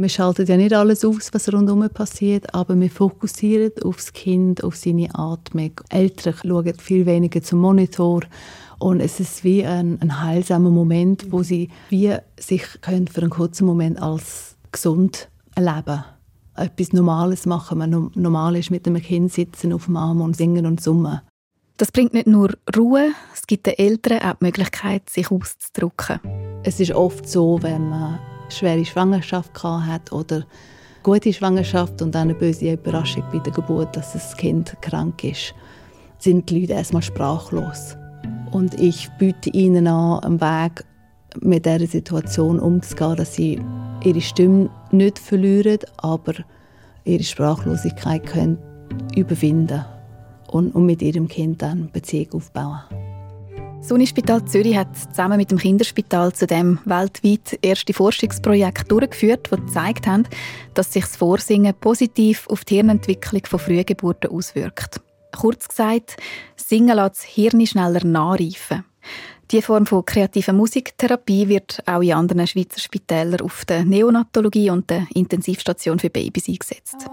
Wir 0.00 0.08
schalten 0.08 0.46
ja 0.46 0.56
nicht 0.56 0.72
alles 0.72 1.04
aus, 1.04 1.28
was 1.32 1.52
rundherum 1.52 1.86
passiert, 1.90 2.54
aber 2.54 2.74
wir 2.80 2.88
fokussieren 2.88 3.70
auf 3.84 3.96
das 3.96 4.14
Kind, 4.14 4.64
auf 4.64 4.74
seine 4.74 5.14
Atmung. 5.14 5.72
Eltern 5.90 6.32
schauen 6.42 6.74
viel 6.78 7.04
weniger 7.04 7.42
zum 7.42 7.58
Monitor 7.58 8.22
und 8.78 9.00
es 9.00 9.20
ist 9.20 9.44
wie 9.44 9.62
ein, 9.62 10.00
ein 10.00 10.22
heilsamer 10.22 10.70
Moment, 10.70 11.30
wo 11.30 11.42
sie 11.42 11.68
wie 11.90 12.16
sich 12.38 12.62
können 12.80 13.08
für 13.08 13.20
einen 13.20 13.28
kurzen 13.28 13.66
Moment 13.66 14.00
als 14.00 14.56
gesund 14.72 15.28
erleben 15.54 16.02
etwas 16.56 16.94
Normales 16.94 17.44
machen. 17.44 17.78
Man 17.78 18.10
normal 18.14 18.56
ist 18.56 18.70
mit 18.70 18.86
einem 18.86 19.02
Kind 19.02 19.30
sitzen 19.30 19.70
auf 19.72 19.84
dem 19.84 19.96
Arm 19.98 20.22
und 20.22 20.34
singen 20.34 20.64
und 20.64 20.80
summen. 20.80 21.20
Das 21.76 21.92
bringt 21.92 22.14
nicht 22.14 22.26
nur 22.26 22.54
Ruhe, 22.74 23.10
es 23.34 23.46
gibt 23.46 23.66
den 23.66 23.78
Eltern 23.78 24.20
auch 24.20 24.38
die 24.38 24.46
Möglichkeit, 24.46 25.10
sich 25.10 25.30
auszudrücken. 25.30 26.20
Es 26.62 26.80
ist 26.80 26.92
oft 26.92 27.28
so, 27.28 27.62
wenn 27.62 27.88
man 27.88 28.18
schwere 28.50 28.84
Schwangerschaft 28.84 29.62
hat 29.62 30.12
oder 30.12 30.44
gute 31.02 31.32
Schwangerschaft 31.32 32.02
und 32.02 32.14
dann 32.14 32.28
eine 32.28 32.34
böse 32.34 32.72
Überraschung 32.72 33.24
bei 33.32 33.38
der 33.38 33.52
Geburt, 33.52 33.96
dass 33.96 34.12
das 34.12 34.36
Kind 34.36 34.76
krank 34.82 35.24
ist, 35.24 35.54
sind 36.18 36.50
die 36.50 36.60
Leute 36.60 36.74
erstmal 36.74 37.02
sprachlos. 37.02 37.96
Und 38.50 38.78
ich 38.80 39.08
biete 39.18 39.50
ihnen 39.50 39.86
an, 39.86 40.20
einen 40.20 40.40
Weg, 40.40 40.84
mit 41.40 41.66
dieser 41.66 41.86
Situation 41.86 42.58
umzugehen, 42.58 43.16
dass 43.16 43.34
sie 43.34 43.60
ihre 44.04 44.20
Stimme 44.20 44.70
nicht 44.90 45.18
verlieren, 45.18 45.78
aber 45.98 46.34
ihre 47.04 47.22
Sprachlosigkeit 47.22 48.26
können 48.26 48.58
überwinden 49.14 49.84
und, 50.48 50.74
und 50.74 50.86
mit 50.86 51.02
ihrem 51.02 51.28
Kind 51.28 51.62
dann 51.62 51.90
Beziehung 51.92 52.32
aufbauen. 52.34 52.80
Unispital 53.88 54.44
Zürich 54.44 54.76
hat 54.76 54.96
zusammen 54.96 55.38
mit 55.38 55.50
dem 55.50 55.58
Kinderspital 55.58 56.32
zu 56.32 56.46
dem 56.46 56.78
weltweit 56.84 57.58
erste 57.62 57.92
Forschungsprojekt 57.92 58.90
durchgeführt, 58.90 59.48
das 59.50 59.60
gezeigt 59.60 60.06
hat, 60.06 60.26
dass 60.74 60.92
sich 60.92 61.04
das 61.04 61.16
Vorsingen 61.16 61.74
positiv 61.74 62.46
auf 62.48 62.64
die 62.64 62.76
Hirnentwicklung 62.76 63.42
von 63.46 63.58
Frühgeburten 63.58 64.30
auswirkt. 64.30 65.00
Kurz 65.36 65.68
gesagt, 65.68 66.16
Singen 66.56 66.96
lässt 66.96 67.16
das 67.16 67.24
Hirn 67.24 67.66
schneller 67.66 68.04
nachreifen. 68.04 68.84
Die 69.50 69.62
Form 69.62 69.86
von 69.86 70.04
kreativer 70.04 70.52
Musiktherapie 70.52 71.48
wird 71.48 71.82
auch 71.86 72.02
in 72.02 72.12
anderen 72.12 72.46
Schweizer 72.46 72.78
Spitälern 72.78 73.40
auf 73.40 73.64
der 73.64 73.84
Neonatologie 73.84 74.70
und 74.70 74.88
der 74.90 75.06
Intensivstation 75.14 75.98
für 75.98 76.10
Babys 76.10 76.48
eingesetzt. 76.48 77.08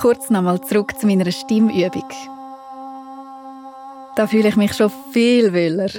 Kurz 0.00 0.30
nochmal 0.30 0.60
zurück 0.62 0.98
zu 0.98 1.06
meiner 1.06 1.30
Stimmübung. 1.30 2.08
Da 4.16 4.26
fühle 4.26 4.48
ich 4.48 4.56
mich 4.56 4.72
schon 4.74 4.90
viel 5.12 5.52
wohler, 5.52 5.90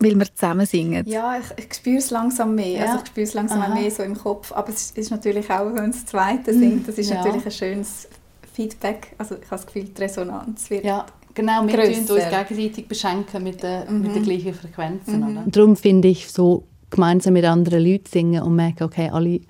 weil 0.00 0.18
wir 0.18 0.34
zusammen 0.34 0.66
singen. 0.66 1.04
Ja, 1.06 1.38
ich, 1.38 1.64
ich 1.64 1.74
spüre 1.74 1.98
es 1.98 2.10
langsam 2.10 2.54
mehr. 2.54 2.66
Ja. 2.66 2.86
Also 2.86 3.02
ich 3.02 3.08
spüre 3.08 3.24
es 3.24 3.34
langsam 3.34 3.60
Aha. 3.60 3.74
mehr 3.74 3.90
so 3.90 4.02
im 4.02 4.16
Kopf. 4.16 4.52
Aber 4.52 4.68
es 4.70 4.90
ist 4.92 5.10
natürlich 5.10 5.48
auch, 5.50 5.72
wenn 5.74 5.90
es 5.90 6.04
das 6.04 6.06
Zweite 6.06 6.52
singt, 6.52 6.88
das 6.88 6.98
ist 6.98 7.10
ja. 7.10 7.16
natürlich 7.16 7.44
ein 7.44 7.52
schönes 7.52 8.08
Feedback. 8.52 9.14
Also 9.18 9.36
ich 9.36 9.50
habe 9.50 9.56
das 9.56 9.66
Gefühl, 9.66 9.84
die 9.84 10.02
Resonanz 10.02 10.70
wird 10.70 10.84
ja. 10.84 11.06
Genau, 11.34 11.64
wir 11.68 11.78
uns 11.78 12.08
gegenseitig 12.08 12.88
beschenken 12.88 13.44
mit 13.44 13.62
den, 13.62 13.84
mhm. 13.88 14.02
mit 14.02 14.16
den 14.16 14.24
gleichen 14.24 14.54
Frequenzen. 14.54 15.20
Mhm. 15.20 15.36
Und 15.44 15.56
darum 15.56 15.76
finde 15.76 16.08
ich 16.08 16.32
so 16.32 16.64
gemeinsam 16.90 17.34
mit 17.34 17.44
anderen 17.44 17.84
Leuten 17.84 18.06
singen 18.06 18.42
und 18.42 18.56
merken, 18.56 18.82
okay, 18.82 19.08
alle 19.12 19.40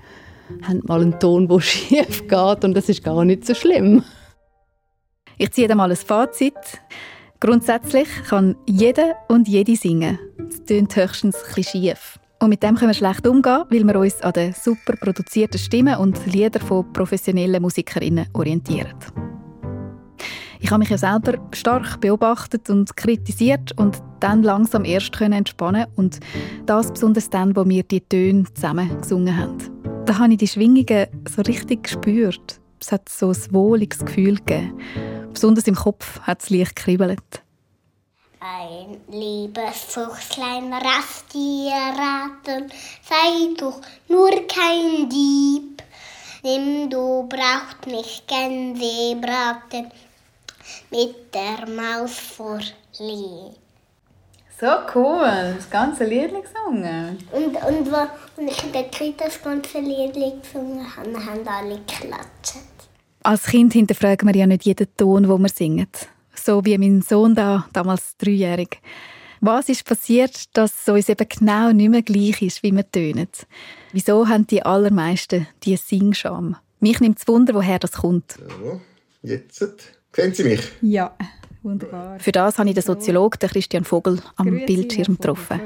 haben 0.62 0.82
mal 0.84 1.00
einen 1.00 1.18
Ton, 1.18 1.48
der 1.48 1.60
schief 1.62 2.28
geht 2.28 2.64
und 2.64 2.74
das 2.74 2.90
ist 2.90 3.02
gar 3.02 3.24
nicht 3.24 3.46
so 3.46 3.54
schlimm. 3.54 4.04
Ich 5.38 5.52
ziehe 5.52 5.74
mal 5.74 5.90
ein 5.90 5.96
Fazit. 5.96 6.52
Grundsätzlich 7.40 8.08
kann 8.28 8.56
jeder 8.66 9.14
und 9.28 9.46
jede 9.46 9.76
singen. 9.76 10.18
Es 10.48 10.64
klingt 10.64 10.96
höchstens 10.96 11.36
ein 11.56 11.62
schief. 11.62 12.18
Und 12.40 12.50
mit 12.50 12.62
dem 12.64 12.74
können 12.74 12.90
wir 12.90 12.94
schlecht 12.94 13.26
umgehen, 13.28 13.64
weil 13.70 13.84
wir 13.84 13.98
uns 13.98 14.20
an 14.22 14.32
den 14.32 14.54
super 14.54 14.96
produzierten 14.96 15.58
Stimmen 15.58 15.96
und 15.96 16.26
Liedern 16.26 16.62
von 16.62 16.92
professionellen 16.92 17.62
Musikerinnen 17.62 18.26
orientieren. 18.32 18.94
Ich 20.60 20.70
habe 20.70 20.80
mich 20.80 20.88
ja 20.88 20.98
selber 20.98 21.38
stark 21.52 22.00
beobachtet 22.00 22.68
und 22.70 22.96
kritisiert 22.96 23.70
und 23.76 24.02
dann 24.18 24.42
langsam 24.42 24.84
erst 24.84 25.12
können 25.12 25.34
entspannen 25.34 25.86
und 25.94 26.18
das 26.66 26.90
besonders 26.90 27.30
dann, 27.30 27.54
wo 27.54 27.64
wir 27.64 27.84
die 27.84 28.00
Töne 28.00 28.44
zusammen 28.52 29.00
gesungen 29.00 29.36
haben. 29.36 29.58
Da 30.06 30.18
habe 30.18 30.32
ich 30.32 30.38
die 30.38 30.48
Schwingungen 30.48 31.06
so 31.28 31.42
richtig 31.42 31.84
gespürt. 31.84 32.60
Es 32.80 32.90
hat 32.90 33.08
so 33.08 33.28
ein 33.28 33.36
wohliges 33.52 34.04
Gefühl 34.04 34.36
gegeben. 34.36 34.72
Besonders 35.32 35.66
im 35.66 35.74
Kopf 35.74 36.20
hat 36.20 36.42
es 36.42 36.50
leicht 36.50 36.76
kribbelt. 36.76 37.42
Ein 38.40 39.00
liebes 39.08 39.84
Fuchslein 39.88 40.72
rast 40.72 41.34
dir 41.34 41.72
raten, 41.72 42.70
sei 43.02 43.54
doch 43.56 43.80
nur 44.08 44.30
kein 44.46 45.08
Dieb. 45.08 45.82
Nimm 46.44 46.88
du 46.88 47.26
braucht 47.28 47.86
mich 47.86 48.22
Gänsebraten, 48.28 49.90
mit 50.90 51.34
der 51.34 51.68
Maus 51.68 52.16
vor 52.16 52.60
Lee. 52.98 53.52
So 54.60 54.66
cool, 54.94 55.54
das 55.56 55.68
ganze 55.70 56.04
Lied 56.04 56.30
gesungen. 56.30 57.18
Und, 57.32 57.56
und 57.56 57.92
als 57.94 58.10
ich 58.38 58.64
in 58.64 58.72
der 58.72 58.88
Krippe 58.88 59.24
das 59.24 59.42
ganze 59.42 59.80
Lied 59.80 60.14
gesungen 60.14 60.96
habe, 60.96 61.26
haben 61.26 61.46
alle 61.46 61.78
geklatscht. 61.78 62.77
Als 63.22 63.44
Kind 63.44 63.72
hinterfragen 63.72 64.28
wir 64.28 64.36
ja 64.36 64.46
nicht 64.46 64.64
jeden 64.64 64.86
Ton, 64.96 65.24
den 65.24 65.42
wir 65.42 65.48
singen. 65.48 65.88
So 66.34 66.64
wie 66.64 66.78
mein 66.78 67.02
Sohn 67.02 67.34
da, 67.34 67.66
damals 67.72 68.16
dreijährig. 68.16 68.80
Was 69.40 69.68
ist 69.68 69.84
passiert, 69.84 70.56
dass 70.56 70.72
es 70.80 70.88
uns 70.88 71.08
eben 71.08 71.28
genau 71.28 71.72
nicht 71.72 71.90
mehr 71.90 72.02
gleich 72.02 72.42
ist, 72.42 72.62
wie 72.62 72.72
wir 72.72 72.90
tönen? 72.90 73.28
Wieso 73.92 74.28
haben 74.28 74.46
die 74.46 74.62
allermeisten 74.62 75.46
diese 75.62 75.82
Singscham? 75.82 76.56
Mich 76.80 77.00
nimmt 77.00 77.18
es 77.18 77.28
Wunder, 77.28 77.54
woher 77.54 77.78
das 77.78 77.92
kommt. 77.92 78.36
Ja, 79.22 79.34
jetzt 79.34 79.98
Kennen 80.12 80.34
Sie 80.34 80.44
mich? 80.44 80.60
Ja, 80.80 81.16
wunderbar. 81.62 82.18
Für 82.18 82.32
das 82.32 82.58
habe 82.58 82.68
ich 82.68 82.74
den 82.74 82.82
Soziologen 82.82 83.38
Christian 83.38 83.84
Vogel 83.84 84.20
am 84.36 84.48
Grüezi, 84.48 84.66
Bildschirm 84.66 85.16
getroffen. 85.16 85.60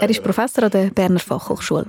Er 0.00 0.10
ist 0.10 0.22
Professor 0.22 0.64
an 0.64 0.70
der 0.70 0.90
Berner 0.90 1.20
Fachhochschule. 1.20 1.86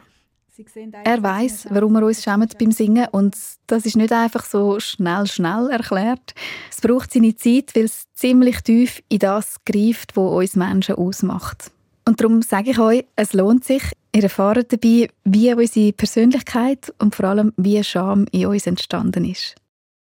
Er 1.04 1.22
weiß, 1.22 1.68
warum 1.70 1.94
wir 1.94 2.06
uns 2.06 2.24
schämen 2.24 2.50
beim 2.58 2.72
Singen 2.72 3.08
und 3.12 3.36
das 3.68 3.86
ist 3.86 3.98
nicht 3.98 4.12
einfach 4.12 4.46
so 4.46 4.80
schnell, 4.80 5.28
schnell 5.28 5.70
erklärt. 5.70 6.34
Es 6.72 6.82
braucht 6.82 7.12
seine 7.12 7.36
Zeit, 7.36 7.76
weil 7.76 7.86
es 7.86 8.06
ziemlich 8.14 8.62
tief 8.62 9.04
in 9.10 9.20
das 9.20 9.58
greift, 9.66 10.16
was 10.16 10.32
uns 10.32 10.56
Menschen 10.56 10.96
ausmacht. 10.96 11.72
Und 12.08 12.22
darum 12.22 12.42
sage 12.42 12.72
ich 12.72 12.80
euch, 12.80 13.06
es 13.16 13.34
lohnt 13.34 13.66
sich. 13.66 13.84
Ihr 14.16 14.24
erfahrt 14.24 14.72
dabei, 14.72 15.10
wie 15.24 15.54
unsere 15.54 15.92
Persönlichkeit 15.92 16.94
und 17.00 17.16
vor 17.16 17.26
allem, 17.26 17.52
wie 17.58 17.84
Scham 17.84 18.26
in 18.32 18.46
uns 18.46 18.68
entstanden 18.68 19.26
ist. 19.26 19.56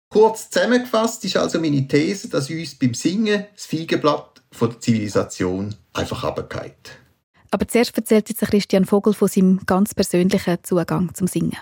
Kurz 0.10 0.50
zusammengefasst 0.50 1.24
ist 1.26 1.38
also 1.38 1.60
meine 1.60 1.88
These, 1.88 2.30
dass 2.30 2.50
uns 2.50 2.74
beim 2.74 2.96
Singen 2.96 3.46
das 3.54 3.68
Feigenblatt 3.68 4.42
von 4.52 4.70
der 4.72 4.80
Zivilisation 4.80 5.76
einfach 5.94 6.24
runtergeht. 6.24 6.99
Aber 7.52 7.68
zuerst 7.68 7.98
erzählt 7.98 8.30
jetzt 8.30 8.42
Christian 8.42 8.86
Vogel 8.86 9.14
von 9.14 9.28
seinem 9.28 9.62
ganz 9.66 9.94
persönlichen 9.94 10.58
Zugang 10.64 11.14
zum 11.14 11.28
Singen. 11.28 11.58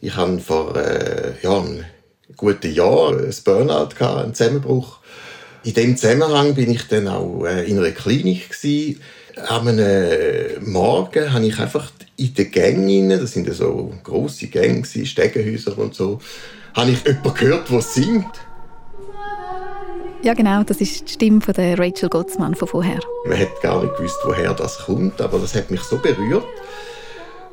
Ich 0.00 0.16
hatte 0.16 0.38
vor 0.38 0.76
äh, 0.76 1.34
ja, 1.42 1.58
einem 1.58 1.84
guten 2.36 2.72
Jahr 2.72 3.10
ein 3.10 3.34
Burnout, 3.44 3.90
gehabt, 3.98 4.24
einen 4.24 4.34
Zusammenbruch. 4.34 4.98
In 5.64 5.74
dem 5.74 5.96
Zusammenhang 5.96 6.54
bin 6.54 6.70
ich 6.70 6.88
dann 6.88 7.08
auch 7.08 7.44
äh, 7.44 7.68
in 7.68 7.78
einer 7.78 7.90
Klinik. 7.90 8.50
Gewesen. 8.50 9.00
Am 9.46 9.66
Morgen 10.64 11.32
habe 11.32 11.46
ich 11.46 11.58
einfach 11.60 11.92
in 12.16 12.34
den 12.34 12.50
Gängen, 12.50 13.10
das 13.10 13.32
sind 13.32 13.52
so 13.54 13.92
grosse 14.02 14.48
Gänge, 14.48 14.84
Stegenhäuser 14.84 15.78
und 15.78 15.94
so, 15.94 16.18
habe 16.74 16.90
ich 16.90 17.06
jemanden 17.06 17.34
gehört, 17.34 17.70
der 17.70 17.80
singt. 17.80 18.47
Ja, 20.20 20.34
genau, 20.34 20.64
das 20.64 20.80
ist 20.80 21.08
die 21.08 21.12
Stimme 21.12 21.40
von 21.40 21.54
der 21.54 21.78
Rachel 21.78 22.08
Gottsmann 22.08 22.56
von 22.56 22.66
vorher. 22.66 22.98
Man 23.24 23.38
hat 23.38 23.60
gar 23.62 23.82
nicht 23.84 23.96
gewusst, 23.96 24.18
woher 24.24 24.52
das 24.52 24.78
kommt, 24.78 25.20
aber 25.20 25.38
das 25.38 25.54
hat 25.54 25.70
mich 25.70 25.80
so 25.82 25.96
berührt. 25.98 26.44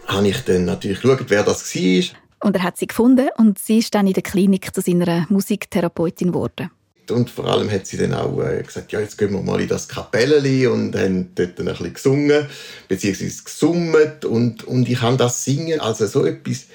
Habe 0.08 0.28
ich 0.28 0.40
dann 0.46 0.66
natürlich 0.66 1.02
geschaut, 1.02 1.26
wer 1.28 1.44
das 1.44 1.76
war. 1.76 2.04
Und 2.44 2.56
er 2.56 2.64
hat 2.64 2.78
sie 2.78 2.88
gefunden 2.88 3.30
und 3.38 3.60
sie 3.60 3.78
ist 3.80 3.94
dann 3.94 4.08
in 4.08 4.14
der 4.14 4.24
Klinik 4.24 4.74
zu 4.74 4.82
seiner 4.82 5.28
Musiktherapeutin 5.30 6.32
geworden. 6.32 6.72
Und 7.12 7.30
vor 7.30 7.46
allem 7.46 7.70
hat 7.70 7.86
sie 7.86 7.98
dann 7.98 8.16
auch 8.16 8.42
äh, 8.42 8.64
gesagt, 8.64 8.92
ja, 8.92 9.00
jetzt 9.00 9.20
gehen 9.20 9.32
wir 9.32 9.44
mal 9.44 9.62
in 9.62 9.68
das 9.68 9.88
Kapelleli 9.88 10.66
und 10.66 10.96
haben 10.96 11.36
dort 11.36 11.60
ein 11.60 11.66
bisschen 11.66 11.94
gesungen, 11.94 12.48
beziehungsweise 12.88 13.44
gesummt 13.44 14.26
und, 14.26 14.64
und 14.64 14.90
ich 14.90 15.00
habe 15.02 15.18
das 15.18 15.44
Singen, 15.44 15.82
also 15.82 16.08
so 16.08 16.26
etwas 16.26 16.66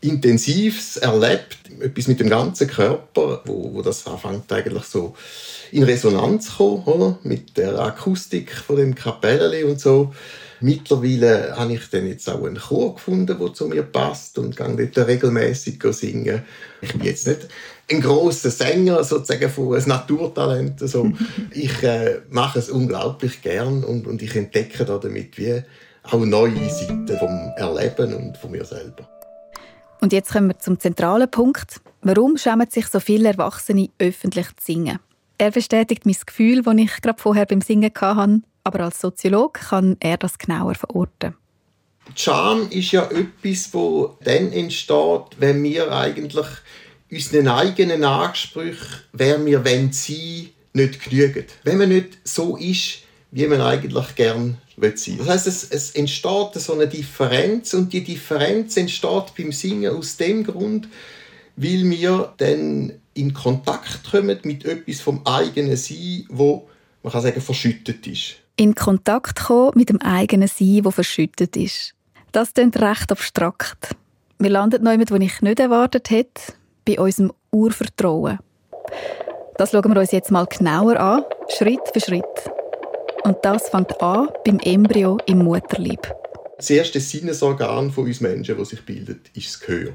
Intensives 0.00 0.96
erlebt, 0.96 1.58
etwas 1.80 2.06
mit 2.06 2.20
dem 2.20 2.28
ganzen 2.28 2.68
Körper, 2.68 3.42
wo, 3.44 3.74
wo 3.74 3.82
das 3.82 4.06
anfängt 4.06 4.52
eigentlich 4.52 4.84
so 4.84 5.14
in 5.72 5.82
Resonanz 5.82 6.56
zu 6.56 6.56
kommen, 6.56 6.82
oder? 6.84 7.18
mit 7.24 7.56
der 7.56 7.78
Akustik 7.78 8.52
von 8.52 8.76
dem 8.76 8.94
Kapelleli 8.94 9.64
und 9.64 9.80
so. 9.80 10.14
Mittlerweile 10.60 11.56
habe 11.56 11.74
ich 11.74 11.88
dann 11.90 12.06
jetzt 12.06 12.28
auch 12.28 12.44
einen 12.44 12.58
Chor 12.58 12.94
gefunden, 12.94 13.38
der 13.38 13.54
zu 13.54 13.66
mir 13.66 13.82
passt 13.82 14.38
und 14.38 14.56
gehe 14.56 14.88
dort 14.88 15.08
regelmäßig 15.08 15.80
singen. 15.92 16.42
Ich 16.80 16.92
bin 16.92 17.04
jetzt 17.04 17.28
nicht 17.28 17.48
ein 17.90 18.00
großer 18.00 18.50
Sänger 18.50 19.04
sozusagen 19.04 19.50
von 19.50 19.74
einem 19.74 19.88
Naturtalent. 19.88 20.82
Also 20.82 21.12
ich 21.52 21.82
äh, 21.82 22.20
mache 22.30 22.58
es 22.58 22.70
unglaublich 22.70 23.42
gern 23.42 23.84
und, 23.84 24.06
und 24.06 24.20
ich 24.20 24.34
entdecke 24.34 24.84
damit 24.84 25.38
wie 25.38 25.62
auch 26.02 26.24
neue 26.24 26.70
Seiten 26.70 27.18
vom 27.18 27.52
Erleben 27.56 28.14
und 28.14 28.36
von 28.36 28.50
mir 28.50 28.64
selber. 28.64 29.17
Und 30.00 30.12
jetzt 30.12 30.32
kommen 30.32 30.48
wir 30.48 30.58
zum 30.58 30.78
zentralen 30.78 31.30
Punkt. 31.30 31.80
Warum 32.02 32.36
schämen 32.36 32.70
sich 32.70 32.86
so 32.86 33.00
viele 33.00 33.30
Erwachsene 33.30 33.90
öffentlich 33.98 34.46
zu 34.56 34.72
singen? 34.72 34.98
Er 35.38 35.50
bestätigt 35.50 36.06
mein 36.06 36.16
Gefühl, 36.24 36.62
das 36.62 36.74
ich 36.76 37.00
gerade 37.00 37.20
vorher 37.20 37.46
beim 37.46 37.60
Singen 37.60 37.92
hatte, 37.94 38.40
aber 38.64 38.80
als 38.80 39.00
Soziologe 39.00 39.60
kann 39.60 39.96
er 40.00 40.16
das 40.16 40.38
genauer 40.38 40.74
verorten. 40.74 41.34
Charme 42.14 42.68
ist 42.70 42.92
ja 42.92 43.04
etwas, 43.10 43.72
wo 43.72 44.16
dann 44.24 44.52
entsteht, 44.52 45.36
wenn 45.38 45.62
wir 45.62 45.92
eigentlich 45.92 46.46
unseren 47.10 47.48
eigenen 47.48 48.04
Ansprüchen, 48.04 49.00
wer 49.12 49.44
wir 49.44 49.64
wenn 49.64 49.92
sie 49.92 50.52
nicht 50.72 51.04
genügen. 51.04 51.44
Wenn 51.64 51.78
man 51.78 51.88
nicht 51.88 52.18
so 52.24 52.56
ist, 52.56 53.00
wie 53.30 53.46
man 53.46 53.60
eigentlich 53.60 54.14
gern 54.14 54.58
sein. 54.80 55.18
Das 55.18 55.28
heißt, 55.28 55.46
es, 55.46 55.64
es 55.64 55.90
entsteht 55.92 56.54
so 56.54 56.74
eine 56.74 56.86
Differenz 56.86 57.74
und 57.74 57.92
die 57.92 58.04
Differenz 58.04 58.76
entsteht 58.76 59.32
beim 59.36 59.52
Singen 59.52 59.94
aus 59.94 60.16
dem 60.16 60.44
Grund, 60.44 60.88
weil 61.56 61.88
wir 61.90 62.32
dann 62.36 62.92
in 63.14 63.34
Kontakt 63.34 64.10
kommen 64.10 64.38
mit 64.44 64.64
etwas 64.64 65.00
vom 65.00 65.20
eigenen 65.26 65.76
Sein, 65.76 66.24
wo 66.28 66.68
man 67.02 67.12
kann 67.12 67.22
sagen 67.22 67.40
verschüttet 67.40 68.06
ist. 68.06 68.36
In 68.56 68.74
Kontakt 68.74 69.44
kommen 69.44 69.72
mit 69.74 69.88
dem 69.88 70.00
eigenen 70.00 70.48
Sein, 70.48 70.80
wo 70.84 70.90
verschüttet 70.90 71.56
ist. 71.56 71.94
Das 72.32 72.54
klingt 72.54 72.80
recht 72.80 73.10
abstrakt. 73.10 73.96
Wir 74.38 74.50
landen 74.50 74.84
noch 74.84 74.92
wo 75.10 75.16
ich 75.16 75.40
nicht 75.40 75.60
erwartet 75.60 76.10
hätte, 76.10 76.52
bei 76.86 76.98
unserem 76.98 77.32
Urvertrauen. 77.50 78.38
Das 79.56 79.72
schauen 79.72 79.92
wir 79.92 80.00
uns 80.00 80.12
jetzt 80.12 80.30
mal 80.30 80.46
genauer 80.46 81.00
an, 81.00 81.24
Schritt 81.48 81.80
für 81.92 82.00
Schritt. 82.00 82.57
Und 83.24 83.36
das 83.42 83.68
fängt 83.68 84.00
an 84.00 84.28
beim 84.44 84.58
Embryo 84.60 85.18
im 85.26 85.38
Mutterleib. 85.38 86.14
Das 86.56 86.70
erste 86.70 87.00
Sinnesorgan 87.00 87.92
von 87.92 88.06
uns 88.06 88.20
Menschen, 88.20 88.58
das 88.58 88.70
sich 88.70 88.84
bildet, 88.84 89.30
ist 89.34 89.48
das 89.48 89.60
Gehör. 89.60 89.92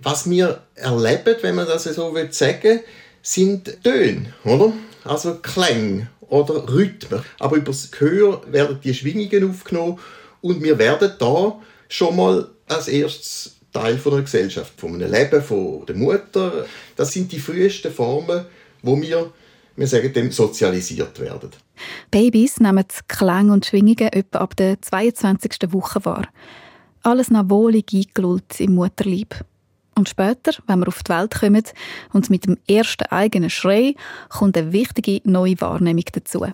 Was 0.00 0.28
wir 0.28 0.60
erleben, 0.74 1.36
wenn 1.40 1.54
man 1.54 1.66
das 1.66 1.84
so 1.84 2.14
sagen 2.30 2.62
will, 2.62 2.80
sind 3.22 3.82
Töne, 3.82 4.34
oder? 4.44 4.72
Also 5.04 5.36
Klänge 5.36 6.08
oder 6.28 6.68
Rhythmen. 6.68 7.22
Aber 7.38 7.56
über 7.56 7.66
das 7.66 7.90
Gehör 7.90 8.42
werden 8.50 8.78
die 8.82 8.94
Schwingungen 8.94 9.50
aufgenommen 9.50 9.98
und 10.40 10.62
wir 10.62 10.78
werden 10.78 11.12
da 11.18 11.58
schon 11.88 12.16
mal 12.16 12.48
als 12.66 12.88
erstes 12.88 13.56
Teil 13.72 13.96
von 13.96 14.14
einer 14.14 14.22
Gesellschaft, 14.22 14.72
von 14.76 14.94
einem 14.94 15.10
Leben 15.10 15.42
von 15.42 15.86
der 15.86 15.96
Mutter. 15.96 16.66
Das 16.96 17.12
sind 17.12 17.32
die 17.32 17.38
frühesten 17.38 17.92
Formen, 17.92 18.44
wo 18.82 19.00
wir 19.00 19.32
wir 19.76 19.86
sagen 19.86 20.12
dem, 20.12 20.30
sozialisiert 20.30 21.18
werden. 21.20 21.50
Babys 22.10 22.60
nehmen 22.60 22.84
Klang 23.08 23.50
und 23.50 23.66
Schwingungen 23.66 24.12
etwa 24.12 24.38
ab 24.38 24.56
der 24.56 24.80
22. 24.80 25.72
Woche 25.72 26.04
wahr. 26.04 26.28
Alles 27.02 27.30
noch 27.30 27.50
wohlig 27.50 27.86
eingelullt 27.92 28.60
im 28.60 28.74
Mutterleib. 28.74 29.44
Und 29.94 30.08
später, 30.08 30.52
wenn 30.66 30.80
wir 30.80 30.88
auf 30.88 31.02
die 31.02 31.10
Welt 31.10 31.34
kommen 31.38 31.64
und 32.12 32.30
mit 32.30 32.46
dem 32.46 32.56
ersten 32.68 33.04
eigenen 33.06 33.50
Schrei, 33.50 33.94
kommt 34.28 34.56
eine 34.56 34.72
wichtige 34.72 35.20
neue 35.24 35.60
Wahrnehmung 35.60 36.04
dazu. 36.12 36.46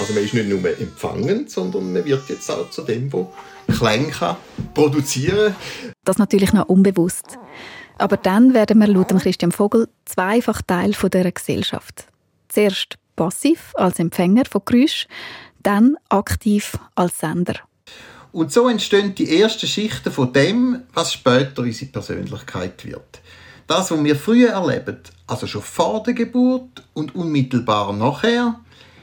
Also 0.00 0.12
man 0.12 0.22
ist 0.22 0.34
nicht 0.34 0.48
nur 0.48 0.78
empfangend, 0.78 1.50
sondern 1.50 1.92
man 1.92 2.04
wird 2.04 2.28
jetzt 2.28 2.50
auch 2.50 2.70
zu 2.70 2.82
dem, 2.82 3.10
der 3.10 3.26
Klang 3.76 4.12
produzieren 4.74 5.54
kann. 5.54 5.92
Das 6.04 6.18
natürlich 6.18 6.52
noch 6.52 6.66
unbewusst. 6.66 7.38
Aber 7.98 8.16
dann 8.16 8.54
werden 8.54 8.78
wir 8.78 8.86
laut 8.86 9.08
Christian 9.08 9.52
Vogel 9.52 9.88
zweifach 10.04 10.62
Teil 10.62 10.92
dieser 10.92 11.32
Gesellschaft. 11.32 12.06
Zuerst 12.48 12.96
passiv 13.16 13.72
als 13.74 13.98
Empfänger 13.98 14.44
von 14.48 14.62
Geräusch, 14.64 15.08
dann 15.62 15.96
aktiv 16.08 16.78
als 16.94 17.18
Sender. 17.18 17.54
Und 18.30 18.52
so 18.52 18.68
entstehen 18.68 19.14
die 19.14 19.40
ersten 19.40 19.66
Schichten 19.66 20.12
von 20.12 20.32
dem, 20.32 20.82
was 20.94 21.12
später 21.12 21.62
unsere 21.62 21.90
Persönlichkeit 21.90 22.84
wird. 22.84 23.20
Das, 23.66 23.90
was 23.90 24.04
wir 24.04 24.16
früher 24.16 24.50
erleben, 24.50 24.98
also 25.26 25.46
schon 25.46 25.62
vor 25.62 26.02
der 26.02 26.14
Geburt 26.14 26.84
und 26.94 27.14
unmittelbar 27.14 27.92
nachher, 27.92 28.60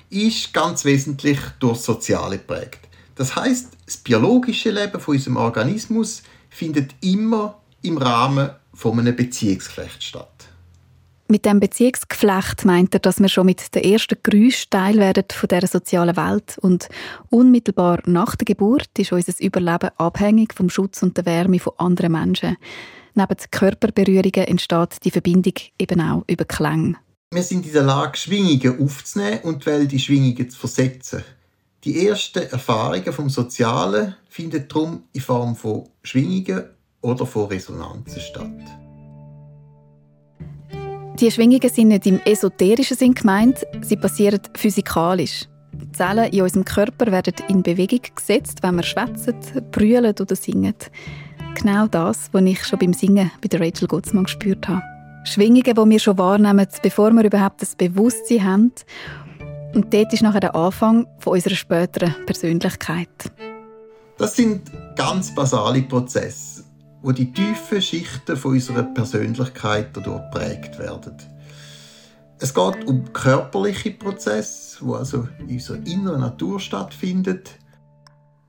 ist 0.10 0.54
ganz 0.54 0.86
wesentlich 0.86 1.40
durch 1.60 1.80
Soziale 1.80 2.38
prägt. 2.38 2.80
Das 3.16 3.36
heißt, 3.36 3.70
das 3.86 3.98
biologische 3.98 4.72
Leben 4.72 5.00
von 5.00 5.16
unserem 5.16 5.38
Organismus 5.38 6.24
findet 6.50 6.96
immer 7.02 7.60
im 7.82 7.98
Rahmen 7.98 8.50
von 8.76 9.00
einem 9.00 9.16
Beziehungsgeflecht 9.16 10.04
statt. 10.04 10.50
Mit 11.28 11.46
dem 11.46 11.60
Beziehungsgeflecht 11.60 12.66
meint 12.66 12.94
er, 12.94 13.00
dass 13.00 13.20
wir 13.20 13.30
schon 13.30 13.48
mit 13.48 13.74
den 13.74 13.84
ersten 13.84 14.18
Geräuschen 14.22 14.70
Teil 14.70 14.98
werden 14.98 15.24
von 15.32 15.50
dieser 15.50 15.66
sozialen 15.66 16.16
Welt 16.16 16.60
und 16.60 16.88
unmittelbar 17.32 18.00
nach 18.06 18.36
der 18.36 18.46
Geburt 18.46 18.90
ist 19.00 19.12
unser 19.12 19.34
Überleben 19.42 19.90
abhängig 19.98 20.54
vom 20.54 20.70
Schutz 20.70 21.02
und 21.02 21.18
der 21.18 21.26
Wärme 21.26 21.58
von 21.58 21.74
anderen 21.78 22.12
Menschen. 22.12 22.58
Neben 23.16 23.38
Körperberührungen 23.50 24.48
entsteht 24.48 25.04
die 25.04 25.10
Verbindung 25.10 25.54
eben 25.80 26.02
auch 26.02 26.24
über 26.28 26.46
Klang. 26.46 26.98
Wir 27.32 27.42
sind 27.42 27.66
in 27.66 27.74
der 27.74 27.84
Lage, 27.84 28.18
Schwingungen 28.18 28.84
aufzunehmen 28.84 29.40
und 29.44 29.64
die 29.64 29.66
Welt 29.66 29.94
in 29.94 30.00
Schwingungen 30.00 30.50
zu 30.50 30.60
versetzen. 30.60 31.24
Die 31.84 32.08
ersten 32.08 32.44
Erfahrungen 32.44 33.14
vom 33.14 33.30
Sozialen 33.30 34.16
finden 34.30 34.68
darum 34.68 35.04
in 35.12 35.22
Form 35.22 35.56
von 35.56 35.90
Schwingungen 36.04 36.66
oder 37.06 37.26
von 37.26 37.46
Resonanzen 37.46 38.20
statt. 38.20 38.50
Die 41.20 41.32
Schwingungen 41.32 41.70
sind 41.70 41.90
nicht 41.90 42.08
im 42.08 42.20
esoterischen 42.26 42.98
Sinn 42.98 43.14
gemeint, 43.14 43.66
sie 43.82 43.96
passieren 43.96 44.42
physikalisch. 44.56 45.46
Die 45.72 45.92
Zellen 45.92 46.32
in 46.32 46.42
unserem 46.42 46.66
Körper 46.66 47.12
werden 47.12 47.36
in 47.48 47.64
Bewegung 47.64 48.02
gesetzt, 48.14 48.64
wenn 48.64 48.76
wir 48.76 48.84
schwätzen, 48.84 49.36
brüllen 49.72 50.16
oder 50.20 50.36
singen. 50.36 50.76
Genau 51.54 51.88
das, 51.88 52.30
was 52.34 52.44
ich 52.44 52.66
schon 52.66 52.80
beim 52.80 52.94
Singen 52.94 53.32
bei 53.42 53.48
der 53.48 53.62
Rachel 53.62 53.88
Gottsmann 53.88 54.26
gespürt 54.26 54.68
habe. 54.68 54.82
Schwingungen, 55.26 55.64
die 55.64 55.90
wir 55.90 56.00
schon 56.00 56.18
wahrnehmen, 56.18 56.68
bevor 56.82 57.12
wir 57.12 57.24
überhaupt 57.24 57.62
das 57.62 57.76
Bewusstsein 57.76 58.44
haben. 58.44 58.72
Und 59.74 59.94
dort 59.94 60.12
ist 60.12 60.22
nachher 60.22 60.42
der 60.42 60.56
Anfang 60.56 61.08
von 61.20 61.34
unserer 61.34 61.56
späteren 61.56 62.16
Persönlichkeit. 62.26 63.10
Das 64.18 64.36
sind 64.36 64.72
ganz 64.96 65.34
basale 65.34 65.82
Prozesse 65.82 66.55
wo 67.06 67.12
die 67.12 67.32
tiefen 67.32 67.84
Schichten 67.84 68.36
von 68.36 68.54
unserer 68.54 68.82
Persönlichkeit 68.82 69.96
dadurch 69.96 70.24
geprägt 70.32 70.80
werden. 70.80 71.16
Es 72.40 72.52
geht 72.52 72.84
um 72.88 73.14
körperliche 73.14 73.92
Prozesse, 73.92 74.78
wo 74.82 74.96
also 74.96 75.28
in 75.38 75.50
unserer 75.50 75.86
inneren 75.86 76.22
Natur 76.22 76.60
stattfindet. 76.60 77.60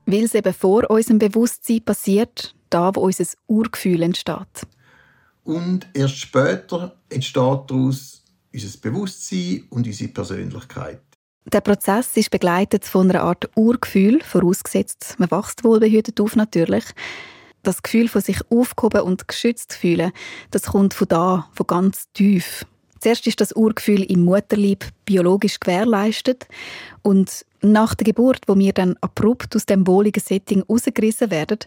Weil 0.07 0.23
es 0.23 0.33
eben 0.33 0.53
vor 0.55 0.89
unserem 0.89 1.19
Bewusstsein 1.19 1.85
passiert, 1.85 2.55
da, 2.71 2.95
wo 2.95 3.01
unser 3.01 3.25
Urgefühl 3.45 4.01
entsteht. 4.01 4.65
Und 5.43 5.85
erst 5.93 6.17
später 6.17 6.95
entsteht 7.09 7.35
daraus 7.35 8.23
unser 8.51 8.77
Bewusstsein 8.79 9.65
und 9.69 9.85
unsere 9.85 10.09
Persönlichkeit. 10.09 11.01
Der 11.45 11.61
Prozess 11.61 12.17
ist 12.17 12.31
begleitet 12.31 12.85
von 12.85 13.11
einer 13.11 13.21
Art 13.21 13.51
Urgefühl, 13.55 14.19
vorausgesetzt, 14.21 15.15
man 15.19 15.29
wächst 15.29 15.63
wohlbehütet 15.63 16.19
auf 16.19 16.35
natürlich. 16.35 16.85
Das 17.63 17.83
Gefühl 17.83 18.07
von 18.07 18.21
sich 18.21 18.39
aufgehoben 18.49 19.01
und 19.01 19.27
geschützt 19.27 19.73
fühlen, 19.73 20.11
das 20.51 20.63
kommt 20.63 20.93
von 20.93 21.07
da, 21.07 21.49
von 21.53 21.67
ganz 21.67 22.05
tief. 22.13 22.65
Zuerst 22.99 23.27
ist 23.27 23.41
das 23.41 23.55
Urgefühl 23.55 24.03
im 24.03 24.23
Mutterleib 24.25 24.85
biologisch 25.05 25.59
gewährleistet 25.59 26.47
und 27.03 27.45
nach 27.61 27.95
der 27.95 28.05
Geburt, 28.05 28.41
wo 28.47 28.57
wir 28.57 28.73
dann 28.73 28.97
abrupt 29.01 29.55
aus 29.55 29.65
dem 29.65 29.85
wohligen 29.87 30.19
Setting 30.19 30.63
rausgerissen 30.69 31.31
werden, 31.31 31.59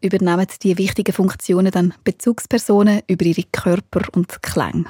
übernehmen 0.00 0.46
die 0.62 0.78
wichtigen 0.78 1.12
Funktionen 1.12 1.70
dann 1.70 1.94
Bezugspersonen 2.04 3.02
über 3.06 3.24
ihre 3.24 3.44
Körper 3.52 4.02
und 4.12 4.42
Klänge. 4.42 4.86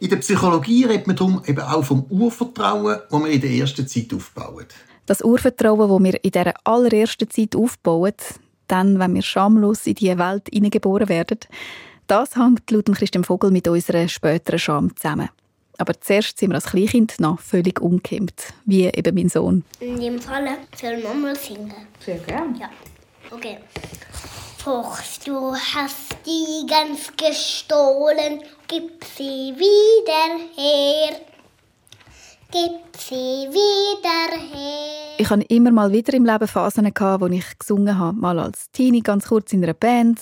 In 0.00 0.10
der 0.10 0.16
Psychologie 0.16 0.84
redet 0.84 1.06
man 1.06 1.16
darum 1.16 1.42
eben 1.46 1.60
auch 1.60 1.84
vom 1.84 2.04
Urvertrauen, 2.08 3.00
das 3.10 3.20
wir 3.20 3.28
in 3.28 3.40
der 3.40 3.50
ersten 3.50 3.88
Zeit 3.88 4.14
aufbauen. 4.14 4.66
Das 5.06 5.22
Urvertrauen, 5.22 5.88
das 5.88 6.12
wir 6.12 6.24
in 6.24 6.30
dieser 6.30 6.54
allerersten 6.64 7.28
Zeit 7.28 7.56
aufbauen, 7.56 8.14
dann, 8.74 8.98
wenn 8.98 9.14
wir 9.14 9.22
schamlos 9.22 9.86
in 9.86 9.94
diese 9.94 10.18
Welt 10.18 10.48
hineingeboren 10.52 11.08
werden, 11.08 11.38
das 12.06 12.36
hängt 12.36 12.70
laut 12.70 12.86
Christian 12.86 13.24
Vogel 13.24 13.50
mit 13.50 13.68
unserer 13.68 14.08
späteren 14.08 14.58
Scham 14.58 14.96
zusammen. 14.96 15.28
Aber 15.78 15.98
zuerst 16.00 16.38
sind 16.38 16.50
wir 16.50 16.56
als 16.56 16.66
Kleinkind 16.66 17.20
noch 17.20 17.40
völlig 17.40 17.80
umgekehrt, 17.80 18.52
wie 18.64 18.86
eben 18.86 19.14
mein 19.14 19.28
Sohn. 19.28 19.64
In 19.80 19.98
dem 20.00 20.18
Fall 20.18 20.48
soll 20.76 20.98
Mama 21.02 21.34
singen. 21.34 21.72
Sehr 22.04 22.18
gerne. 22.18 22.58
Ja. 22.58 22.70
Okay. 23.30 23.58
Fuchs, 24.58 25.20
du 25.20 25.54
hast 25.54 26.16
die 26.26 26.66
Gans 26.66 27.12
gestohlen, 27.16 28.42
gib 28.66 29.04
sie 29.04 29.54
wieder 29.56 30.38
her. 30.56 31.33
Gib 32.54 32.96
sie 32.96 33.48
wieder 33.50 34.30
her. 34.38 35.16
Ich 35.18 35.28
hatte 35.28 35.42
immer 35.46 35.72
mal 35.72 35.90
wieder 35.90 36.14
im 36.14 36.24
Leben 36.24 36.46
Phasen, 36.46 36.86
wo 36.86 37.26
ich 37.26 37.58
gesungen 37.58 37.98
habe. 37.98 38.16
Mal 38.16 38.38
als 38.38 38.70
Teenie, 38.70 39.00
ganz 39.00 39.26
kurz 39.26 39.52
in 39.52 39.64
einer 39.64 39.74
Band, 39.74 40.20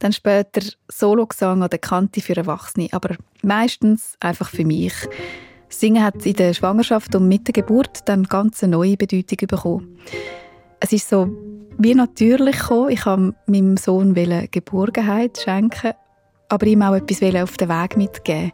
dann 0.00 0.12
später 0.12 0.60
Solo-Gesang 0.88 1.62
an 1.62 1.70
der 1.70 1.78
Kante 1.78 2.20
für 2.20 2.36
Erwachsene. 2.36 2.88
Aber 2.90 3.14
meistens 3.42 4.16
einfach 4.18 4.48
für 4.48 4.64
mich. 4.64 4.92
Singen 5.68 6.02
hat 6.02 6.26
in 6.26 6.32
der 6.32 6.52
Schwangerschaft 6.52 7.14
und 7.14 7.28
mit 7.28 7.46
der 7.46 7.52
Geburt 7.52 8.00
dann 8.06 8.24
ganz 8.24 8.64
eine 8.64 8.72
neue 8.72 8.96
Bedeutung 8.96 9.46
bekommen. 9.46 10.00
Es 10.80 10.92
ist 10.92 11.08
so 11.08 11.30
wie 11.78 11.94
natürlich 11.94 12.58
gekommen. 12.58 12.90
Ich 12.90 13.06
wollte 13.06 13.36
meinem 13.46 13.76
Sohn 13.76 14.14
Geborgenheit 14.14 15.38
schenken, 15.38 15.92
aber 16.48 16.66
ihm 16.66 16.82
auch 16.82 16.96
etwas 16.96 17.22
auf 17.36 17.56
den 17.56 17.68
Weg 17.68 17.96
mitgeben. 17.96 18.50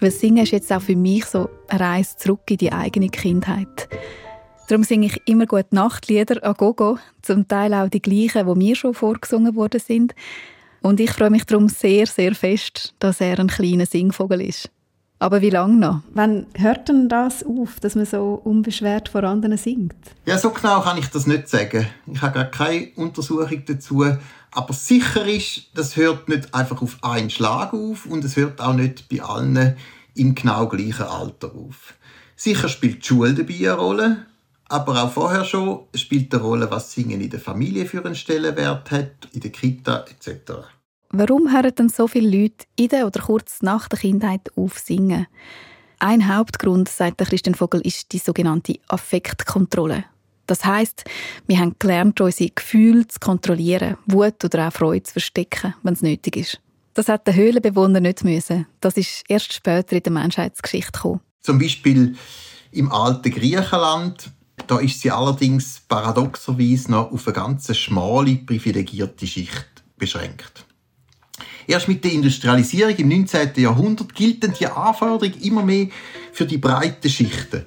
Weil 0.00 0.10
Singen 0.10 0.44
ist 0.44 0.52
jetzt 0.52 0.72
auch 0.72 0.82
für 0.82 0.96
mich 0.96 1.24
so 1.24 1.48
eine 1.68 1.80
Reise 1.80 2.16
zurück 2.16 2.42
in 2.50 2.58
die 2.58 2.72
eigene 2.72 3.08
Kindheit. 3.08 3.88
Darum 4.68 4.82
singe 4.82 5.06
ich 5.06 5.22
immer 5.26 5.46
gut 5.46 5.72
Nachtlieder 5.72 6.42
an 6.44 6.54
Gogo, 6.54 6.98
zum 7.22 7.46
Teil 7.46 7.72
auch 7.72 7.88
die 7.88 8.02
gleichen, 8.02 8.46
die 8.46 8.54
mir 8.58 8.74
schon 8.74 8.94
vorgesungen 8.94 9.54
worden 9.54 9.80
sind. 9.80 10.14
Und 10.82 11.00
ich 11.00 11.10
freue 11.12 11.30
mich 11.30 11.44
darum 11.44 11.68
sehr, 11.68 12.06
sehr 12.06 12.34
fest, 12.34 12.94
dass 12.98 13.20
er 13.20 13.38
ein 13.38 13.46
kleiner 13.46 13.86
Singvogel 13.86 14.40
ist. 14.40 14.70
Aber 15.18 15.40
wie 15.40 15.50
lange 15.50 15.76
noch? 15.76 16.00
Wann 16.12 16.46
hört 16.56 16.88
denn 16.88 17.08
das 17.08 17.42
auf, 17.44 17.80
dass 17.80 17.94
man 17.94 18.04
so 18.04 18.40
unbeschwert 18.44 19.08
vor 19.08 19.24
anderen 19.24 19.56
singt? 19.56 19.94
Ja, 20.26 20.36
so 20.36 20.50
genau 20.50 20.80
kann 20.80 20.98
ich 20.98 21.06
das 21.06 21.26
nicht 21.26 21.48
sagen. 21.48 21.86
Ich 22.06 22.20
habe 22.20 22.34
gar 22.34 22.44
keine 22.44 22.88
Untersuchung 22.96 23.62
dazu. 23.64 24.04
Aber 24.56 24.72
sicher 24.72 25.26
ist, 25.26 25.66
das 25.74 25.96
hört 25.96 26.30
nicht 26.30 26.54
einfach 26.54 26.80
auf 26.80 26.96
einen 27.02 27.28
Schlag 27.28 27.74
auf 27.74 28.06
und 28.06 28.24
es 28.24 28.36
hört 28.36 28.58
auch 28.58 28.72
nicht 28.72 29.06
bei 29.10 29.20
allen 29.20 29.76
im 30.14 30.34
genau 30.34 30.66
gleichen 30.66 31.02
Alter 31.02 31.54
auf. 31.54 31.92
Sicher 32.36 32.70
spielt 32.70 33.02
die 33.02 33.06
Schule 33.06 33.34
dabei 33.34 33.54
eine 33.54 33.72
Rolle, 33.74 34.26
aber 34.70 35.04
auch 35.04 35.12
vorher 35.12 35.44
schon 35.44 35.80
spielt 35.94 36.32
eine 36.32 36.42
Rolle, 36.42 36.70
was 36.70 36.90
Singen 36.90 37.20
in 37.20 37.28
der 37.28 37.38
Familie 37.38 37.84
für 37.84 38.02
einen 38.02 38.14
Stellenwert 38.14 38.90
hat, 38.92 39.28
in 39.32 39.40
der 39.40 39.52
Kita 39.52 40.06
etc. 40.08 40.52
Warum 41.10 41.52
hören 41.52 41.74
denn 41.74 41.90
so 41.90 42.08
viele 42.08 42.30
Leute 42.30 42.64
in 42.76 42.88
der 42.88 43.06
oder 43.06 43.20
kurz 43.20 43.60
nach 43.60 43.88
der 43.88 43.98
Kindheit 43.98 44.50
auf 44.56 44.78
singen? 44.78 45.26
Ein 45.98 46.34
Hauptgrund, 46.34 46.88
sagt 46.88 47.18
Christian 47.18 47.54
Vogel, 47.54 47.82
ist 47.82 48.10
die 48.12 48.18
sogenannte 48.18 48.78
Affektkontrolle. 48.88 50.04
Das 50.46 50.64
heißt, 50.64 51.04
wir 51.46 51.58
haben 51.58 51.76
gelernt, 51.78 52.20
unsere 52.20 52.50
Gefühle 52.50 53.06
zu 53.08 53.18
kontrollieren, 53.18 53.96
Wut 54.06 54.44
oder 54.44 54.68
auch 54.68 54.72
Freude 54.72 55.02
zu 55.02 55.12
verstecken, 55.14 55.74
wenn 55.82 55.94
es 55.94 56.02
nötig 56.02 56.36
ist. 56.36 56.60
Das 56.94 57.08
hat 57.08 57.26
der 57.26 57.34
Höhlenbewohner 57.34 58.00
nicht 58.00 58.24
müssen. 58.24 58.66
Das 58.80 58.96
ist 58.96 59.24
erst 59.28 59.52
später 59.52 59.96
in 59.96 60.02
der 60.02 60.12
Menschheitsgeschichte 60.12 60.92
gekommen. 60.92 61.20
Zum 61.42 61.58
Beispiel 61.58 62.16
im 62.72 62.90
alten 62.90 63.30
Griechenland, 63.30 64.30
da 64.66 64.78
ist 64.78 65.00
sie 65.00 65.10
allerdings 65.10 65.82
paradoxerweise 65.86 66.90
noch 66.90 67.12
auf 67.12 67.26
eine 67.26 67.34
ganz 67.34 67.76
schmale, 67.76 68.36
privilegierte 68.36 69.26
Schicht 69.26 69.84
beschränkt. 69.98 70.64
Erst 71.66 71.88
mit 71.88 72.04
der 72.04 72.12
Industrialisierung 72.12 72.96
im 72.96 73.08
19. 73.08 73.50
Jahrhundert 73.56 74.14
gelten 74.14 74.54
die 74.58 74.66
Anforderungen 74.66 75.40
immer 75.42 75.62
mehr 75.62 75.88
für 76.32 76.46
die 76.46 76.58
breiten 76.58 77.10
Schichten. 77.10 77.66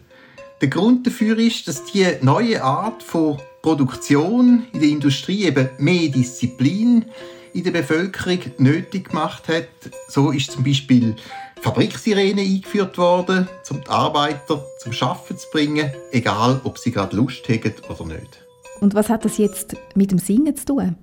Der 0.62 0.68
Grund 0.68 1.08
dafür 1.08 1.38
ist, 1.38 1.70
dass 1.70 1.86
die 1.86 2.06
neue 2.22 2.62
Art 2.62 3.02
von 3.02 3.40
Produktion 3.62 4.68
in 4.74 4.80
der 4.82 4.90
Industrie 4.90 5.46
eben 5.46 5.70
mehr 5.78 6.10
Disziplin 6.10 7.06
in 7.54 7.64
der 7.64 7.72
Bevölkerung 7.72 8.40
nötig 8.58 9.10
gemacht 9.10 9.48
hat. 9.48 9.70
So 10.10 10.32
ist 10.32 10.52
zum 10.52 10.66
Beispiel 10.66 11.16
Fabriksirene 11.62 12.42
eingeführt 12.42 12.98
worden, 12.98 13.48
um 13.70 13.82
die 13.82 13.90
Arbeiter 13.90 14.66
zum 14.80 14.92
Schaffen 14.92 15.38
zu 15.38 15.48
bringen, 15.52 15.92
egal 16.12 16.60
ob 16.66 16.78
sie 16.78 16.92
gerade 16.92 17.16
Lust 17.16 17.48
haben 17.48 17.74
oder 17.88 18.06
nicht. 18.06 18.46
Und 18.82 18.94
was 18.96 19.08
hat 19.08 19.24
das 19.24 19.38
jetzt 19.38 19.78
mit 19.96 20.12
dem 20.12 20.20
Singen 20.20 20.56
zu 20.58 20.66
tun? 20.66 20.96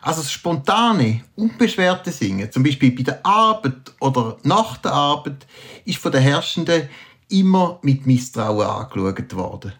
Also 0.00 0.22
das 0.22 0.32
spontane, 0.32 1.22
unbeschwerte 1.36 2.10
Singen, 2.10 2.50
zum 2.50 2.62
Beispiel 2.62 2.92
bei 2.92 3.02
der 3.02 3.24
Arbeit 3.26 3.92
oder 4.00 4.38
nach 4.42 4.76
der 4.78 4.92
Arbeit, 4.92 5.46
ist 5.84 5.98
von 5.98 6.12
den 6.12 6.22
Herrschenden 6.22 6.88
immer 7.28 7.78
mit 7.82 8.06
Misstrauen 8.06 8.66
angeschaut 8.66 9.36
worden. 9.36 9.72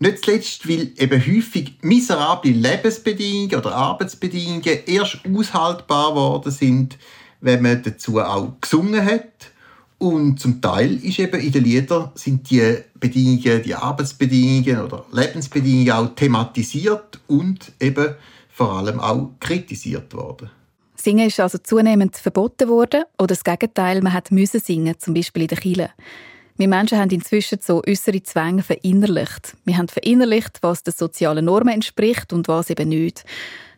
Nicht 0.00 0.24
zuletzt, 0.24 0.68
weil 0.68 0.92
eben 0.96 1.20
häufig 1.20 1.78
miserable 1.82 2.52
Lebensbedingungen 2.52 3.56
oder 3.56 3.74
Arbeitsbedingungen 3.74 4.78
erst 4.86 5.20
aushaltbar 5.26 6.14
worden 6.14 6.52
sind, 6.52 6.96
wenn 7.40 7.62
man 7.62 7.82
dazu 7.82 8.20
auch 8.20 8.52
gesungen 8.60 9.04
hat. 9.04 9.50
Und 9.98 10.38
zum 10.38 10.60
Teil 10.60 10.94
ist 11.04 11.18
eben 11.18 11.40
in 11.40 11.50
den 11.50 11.64
Liedern 11.64 12.12
sind 12.14 12.48
die 12.48 12.76
Bedingungen, 12.94 13.62
die 13.64 13.74
Arbeitsbedingungen 13.74 14.84
oder 14.84 15.04
Lebensbedingungen 15.10 15.90
auch 15.90 16.14
thematisiert 16.14 17.18
und 17.26 17.72
eben 17.80 18.14
vor 18.48 18.78
allem 18.78 19.00
auch 19.00 19.30
kritisiert 19.40 20.14
worden. 20.14 20.50
Singen 20.94 21.26
ist 21.26 21.40
also 21.40 21.58
zunehmend 21.58 22.16
verboten 22.16 22.68
worden 22.68 23.04
oder 23.18 23.28
das 23.28 23.42
Gegenteil, 23.42 24.00
man 24.00 24.12
hat 24.12 24.30
müssen 24.30 24.60
singen, 24.60 24.94
zum 24.98 25.14
Beispiel 25.14 25.42
in 25.42 25.48
der 25.48 25.58
Kirche. 25.58 25.90
Wir 26.58 26.66
Menschen 26.66 26.98
haben 26.98 27.10
inzwischen 27.10 27.60
so 27.62 27.84
äußere 27.86 28.20
Zwänge 28.24 28.64
verinnerlicht. 28.64 29.56
Wir 29.64 29.78
haben 29.78 29.86
verinnerlicht, 29.86 30.58
was 30.60 30.82
den 30.82 30.92
sozialen 30.92 31.44
Normen 31.44 31.72
entspricht 31.72 32.32
und 32.32 32.48
was 32.48 32.68
eben 32.68 32.88
nicht. 32.88 33.24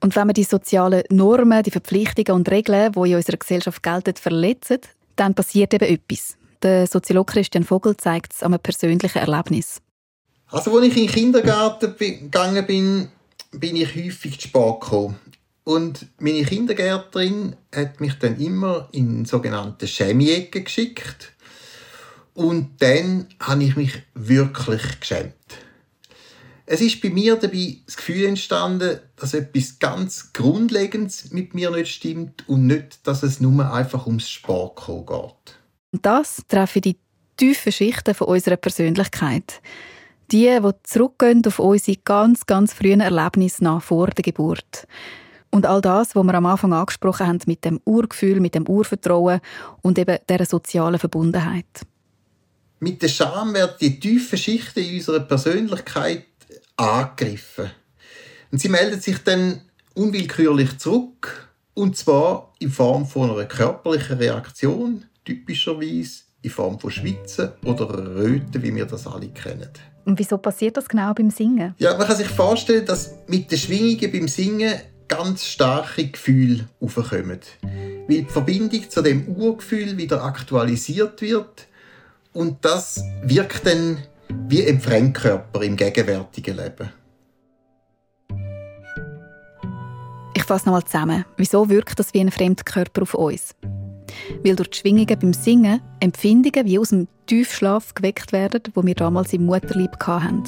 Und 0.00 0.16
wenn 0.16 0.28
wir 0.28 0.32
die 0.32 0.44
sozialen 0.44 1.02
Normen, 1.10 1.62
die 1.62 1.70
Verpflichtungen 1.70 2.32
und 2.32 2.50
Regeln, 2.50 2.92
die 2.92 3.10
in 3.10 3.16
unserer 3.16 3.36
Gesellschaft 3.36 3.82
gelten, 3.82 4.16
verletzen, 4.16 4.78
dann 5.14 5.34
passiert 5.34 5.74
eben 5.74 5.84
etwas. 5.84 6.38
Der 6.62 6.86
Soziologe 6.86 7.34
Christian 7.34 7.64
Vogel 7.64 7.98
zeigt 7.98 8.32
es 8.32 8.42
an 8.42 8.54
einem 8.54 8.62
persönlichen 8.62 9.18
Erlebnis. 9.18 9.82
Also, 10.46 10.74
als 10.74 10.86
ich 10.86 10.96
in 10.96 11.06
den 11.06 11.14
Kindergarten 11.14 11.94
gegangen 11.98 12.66
bin, 12.66 13.08
bin 13.52 13.76
ich 13.76 13.94
häufig 13.94 14.40
zu 14.40 14.48
spät 14.48 14.80
gekommen. 14.80 15.16
Und 15.64 16.06
meine 16.18 16.44
Kindergärtnerin 16.44 17.56
hat 17.74 18.00
mich 18.00 18.14
dann 18.14 18.40
immer 18.40 18.88
in 18.92 19.26
sogenannte 19.26 19.86
Schämi-Ecke 19.86 20.62
geschickt. 20.62 21.34
Und 22.34 22.80
dann 22.80 23.26
habe 23.40 23.64
ich 23.64 23.76
mich 23.76 24.02
wirklich 24.14 25.00
geschämt. 25.00 25.34
Es 26.72 26.80
ist 26.80 27.02
bei 27.02 27.10
mir 27.10 27.34
dabei 27.34 27.78
das 27.84 27.96
Gefühl 27.96 28.26
entstanden, 28.26 29.00
dass 29.16 29.34
etwas 29.34 29.80
ganz 29.80 30.32
Grundlegendes 30.32 31.32
mit 31.32 31.52
mir 31.52 31.70
nicht 31.72 31.92
stimmt 31.92 32.48
und 32.48 32.68
nicht, 32.68 33.04
dass 33.08 33.24
es 33.24 33.40
nur 33.40 33.72
einfach 33.72 34.06
ums 34.06 34.30
Sportkommen 34.30 35.04
geht. 35.04 35.58
Und 35.90 36.06
das 36.06 36.42
treffen 36.46 36.82
die 36.82 36.96
tiefen 37.36 37.72
Schichten 37.72 38.14
von 38.14 38.28
unserer 38.28 38.56
Persönlichkeit. 38.56 39.60
Die, 40.30 40.46
die 40.46 40.70
zurückgehen 40.84 41.42
auf 41.44 41.58
unsere 41.58 41.96
ganz, 42.04 42.46
ganz 42.46 42.72
frühen 42.72 43.00
Erlebnisse 43.00 43.64
nach 43.64 43.82
vor 43.82 44.06
der 44.06 44.22
Geburt. 44.22 44.86
Und 45.50 45.66
all 45.66 45.80
das, 45.80 46.14
was 46.14 46.24
wir 46.24 46.34
am 46.34 46.46
Anfang 46.46 46.72
angesprochen 46.72 47.26
haben, 47.26 47.40
mit 47.46 47.64
dem 47.64 47.80
Urgefühl, 47.84 48.38
mit 48.38 48.54
dem 48.54 48.68
Urvertrauen 48.68 49.40
und 49.82 49.98
eben 49.98 50.18
dieser 50.28 50.46
sozialen 50.46 51.00
Verbundenheit. 51.00 51.84
Mit 52.82 53.02
der 53.02 53.08
Scham 53.08 53.52
werden 53.52 53.76
die 53.78 54.00
tiefen 54.00 54.38
Schichten 54.38 54.80
in 54.80 54.96
unserer 54.96 55.20
Persönlichkeit 55.20 56.24
angegriffen. 56.76 57.70
Und 58.50 58.58
sie 58.58 58.70
meldet 58.70 59.02
sich 59.02 59.18
dann 59.18 59.60
unwillkürlich 59.94 60.78
zurück 60.78 61.50
Und 61.74 61.96
zwar 61.96 62.54
in 62.58 62.70
Form 62.70 63.06
von 63.06 63.30
einer 63.30 63.44
körperlichen 63.44 64.16
Reaktion, 64.16 65.04
typischerweise 65.26 66.22
in 66.40 66.50
Form 66.50 66.80
von 66.80 66.90
Schwitzen 66.90 67.50
oder 67.64 67.86
Röten, 68.16 68.62
wie 68.62 68.74
wir 68.74 68.86
das 68.86 69.06
alle 69.06 69.28
kennen. 69.28 69.68
Und 70.06 70.18
wieso 70.18 70.38
passiert 70.38 70.78
das 70.78 70.88
genau 70.88 71.12
beim 71.12 71.30
Singen? 71.30 71.74
Ja, 71.78 71.96
man 71.98 72.06
kann 72.06 72.16
sich 72.16 72.28
vorstellen, 72.28 72.86
dass 72.86 73.14
mit 73.28 73.50
den 73.50 73.58
Schwingungen 73.58 74.10
beim 74.10 74.26
Singen 74.26 74.72
ganz 75.06 75.44
starke 75.44 76.08
Gefühle 76.08 76.66
aufkommen. 76.80 77.40
Weil 77.62 78.22
die 78.22 78.24
Verbindung 78.24 78.88
zu 78.88 79.02
dem 79.02 79.28
Urgefühl 79.28 79.98
wieder 79.98 80.24
aktualisiert 80.24 81.20
wird 81.20 81.66
und 82.32 82.64
das 82.64 83.02
wirkt 83.22 83.66
dann 83.66 83.98
wie 84.48 84.66
ein 84.66 84.80
Fremdkörper 84.80 85.62
im 85.62 85.76
gegenwärtigen 85.76 86.56
Leben. 86.56 86.90
Ich 90.34 90.44
fasse 90.44 90.66
nochmal 90.66 90.84
zusammen. 90.84 91.24
Wieso 91.36 91.68
wirkt 91.68 91.98
das 91.98 92.14
wie 92.14 92.20
ein 92.20 92.30
Fremdkörper 92.30 93.02
auf 93.02 93.14
uns? 93.14 93.54
Weil 94.44 94.56
durch 94.56 94.70
die 94.70 94.78
Schwingungen 94.78 95.18
beim 95.18 95.32
Singen 95.32 95.80
Empfindungen 96.00 96.66
wie 96.66 96.78
aus 96.78 96.90
dem 96.90 97.08
Tiefschlaf 97.26 97.94
geweckt 97.94 98.32
werden, 98.32 98.62
wo 98.74 98.84
wir 98.84 98.94
damals 98.94 99.32
im 99.32 99.46
Mutterleib 99.46 99.96
hatten. 100.04 100.44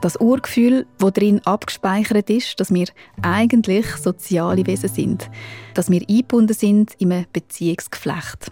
Das 0.00 0.16
Urgefühl, 0.16 0.86
das 0.98 1.12
drin 1.12 1.40
abgespeichert 1.44 2.30
ist, 2.30 2.60
dass 2.60 2.72
wir 2.72 2.86
eigentlich 3.22 3.86
soziale 3.96 4.64
Wesen 4.66 4.88
sind, 4.88 5.28
dass 5.74 5.90
wir 5.90 6.02
eingebunden 6.08 6.54
sind 6.54 6.94
in 6.98 7.12
einem 7.12 7.26
Beziehungsgeflecht. 7.32 8.50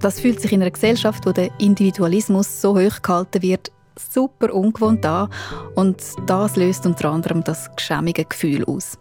Das 0.00 0.20
fühlt 0.20 0.40
sich 0.40 0.52
in 0.52 0.62
einer 0.62 0.70
Gesellschaft, 0.70 1.26
wo 1.26 1.32
der 1.32 1.50
Individualismus 1.58 2.60
so 2.60 2.78
hoch 2.78 3.02
gehalten 3.02 3.42
wird, 3.42 3.72
super 3.98 4.54
ungewohnt 4.54 5.04
an 5.04 5.28
und 5.74 6.00
das 6.26 6.54
löst 6.56 6.86
unter 6.86 7.10
anderem 7.10 7.42
das 7.42 7.68
geschämige 7.74 8.24
Gefühl 8.24 8.64
aus. 8.64 8.96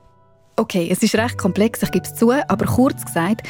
Okay, 0.55 0.88
es 0.91 1.03
ist 1.03 1.13
recht 1.15 1.38
komplex, 1.38 1.83
ich 1.83 1.91
gebe 1.91 2.05
es 2.05 2.15
zu, 2.15 2.31
aber 2.31 2.65
kurz 2.65 3.05
gesagt, 3.05 3.41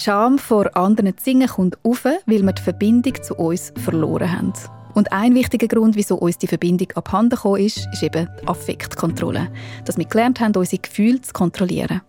die 0.00 0.04
Scham 0.04 0.38
vor 0.38 0.76
anderen 0.76 1.16
zu 1.16 1.22
singen 1.22 1.46
kommt 1.46 1.78
auf, 1.84 2.04
weil 2.04 2.42
wir 2.42 2.52
die 2.52 2.62
Verbindung 2.62 3.22
zu 3.22 3.36
uns 3.36 3.72
verloren 3.76 4.32
haben. 4.32 4.52
Und 4.94 5.12
ein 5.12 5.36
wichtiger 5.36 5.68
Grund, 5.68 5.94
wieso 5.94 6.16
uns 6.16 6.38
die 6.38 6.48
Verbindung 6.48 6.90
abhanden 6.96 7.36
gekommen 7.36 7.64
ist, 7.64 7.86
ist 7.92 8.02
eben 8.02 8.28
die 8.42 8.48
Affektkontrolle. 8.48 9.48
Dass 9.84 9.96
wir 9.96 10.06
gelernt 10.06 10.40
haben, 10.40 10.56
unsere 10.56 10.82
Gefühle 10.82 11.20
zu 11.20 11.32
kontrollieren. 11.32 12.00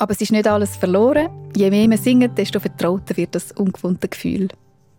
Aber 0.00 0.12
es 0.12 0.20
ist 0.22 0.32
nicht 0.32 0.48
alles 0.48 0.78
verloren. 0.78 1.28
Je 1.54 1.68
mehr 1.68 1.86
wir 1.90 1.98
singen, 1.98 2.34
desto 2.34 2.58
vertrauter 2.58 3.18
wird 3.18 3.34
das 3.34 3.52
ungewohnte 3.52 4.08
Gefühl. 4.08 4.48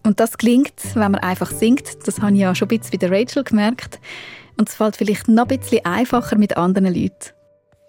Und 0.04 0.20
das 0.20 0.38
gelingt, 0.38 0.76
wenn 0.94 1.12
man 1.14 1.22
einfach 1.22 1.50
singt. 1.50 2.06
Das 2.06 2.22
habe 2.22 2.34
ich 2.34 2.42
ja 2.42 2.54
schon 2.54 2.68
ein 2.68 2.78
bisschen 2.78 2.92
bei 2.92 3.08
der 3.08 3.12
Rachel 3.12 3.44
gemerkt. 3.44 4.00
Und 4.60 4.70
es 4.70 4.76
fällt 4.76 4.96
vielleicht 4.96 5.28
noch 5.28 5.48
ein 5.48 5.58
bisschen 5.58 5.84
einfacher 5.86 6.38
mit 6.38 6.56
anderen 6.56 6.94
Leuten. 6.94 7.32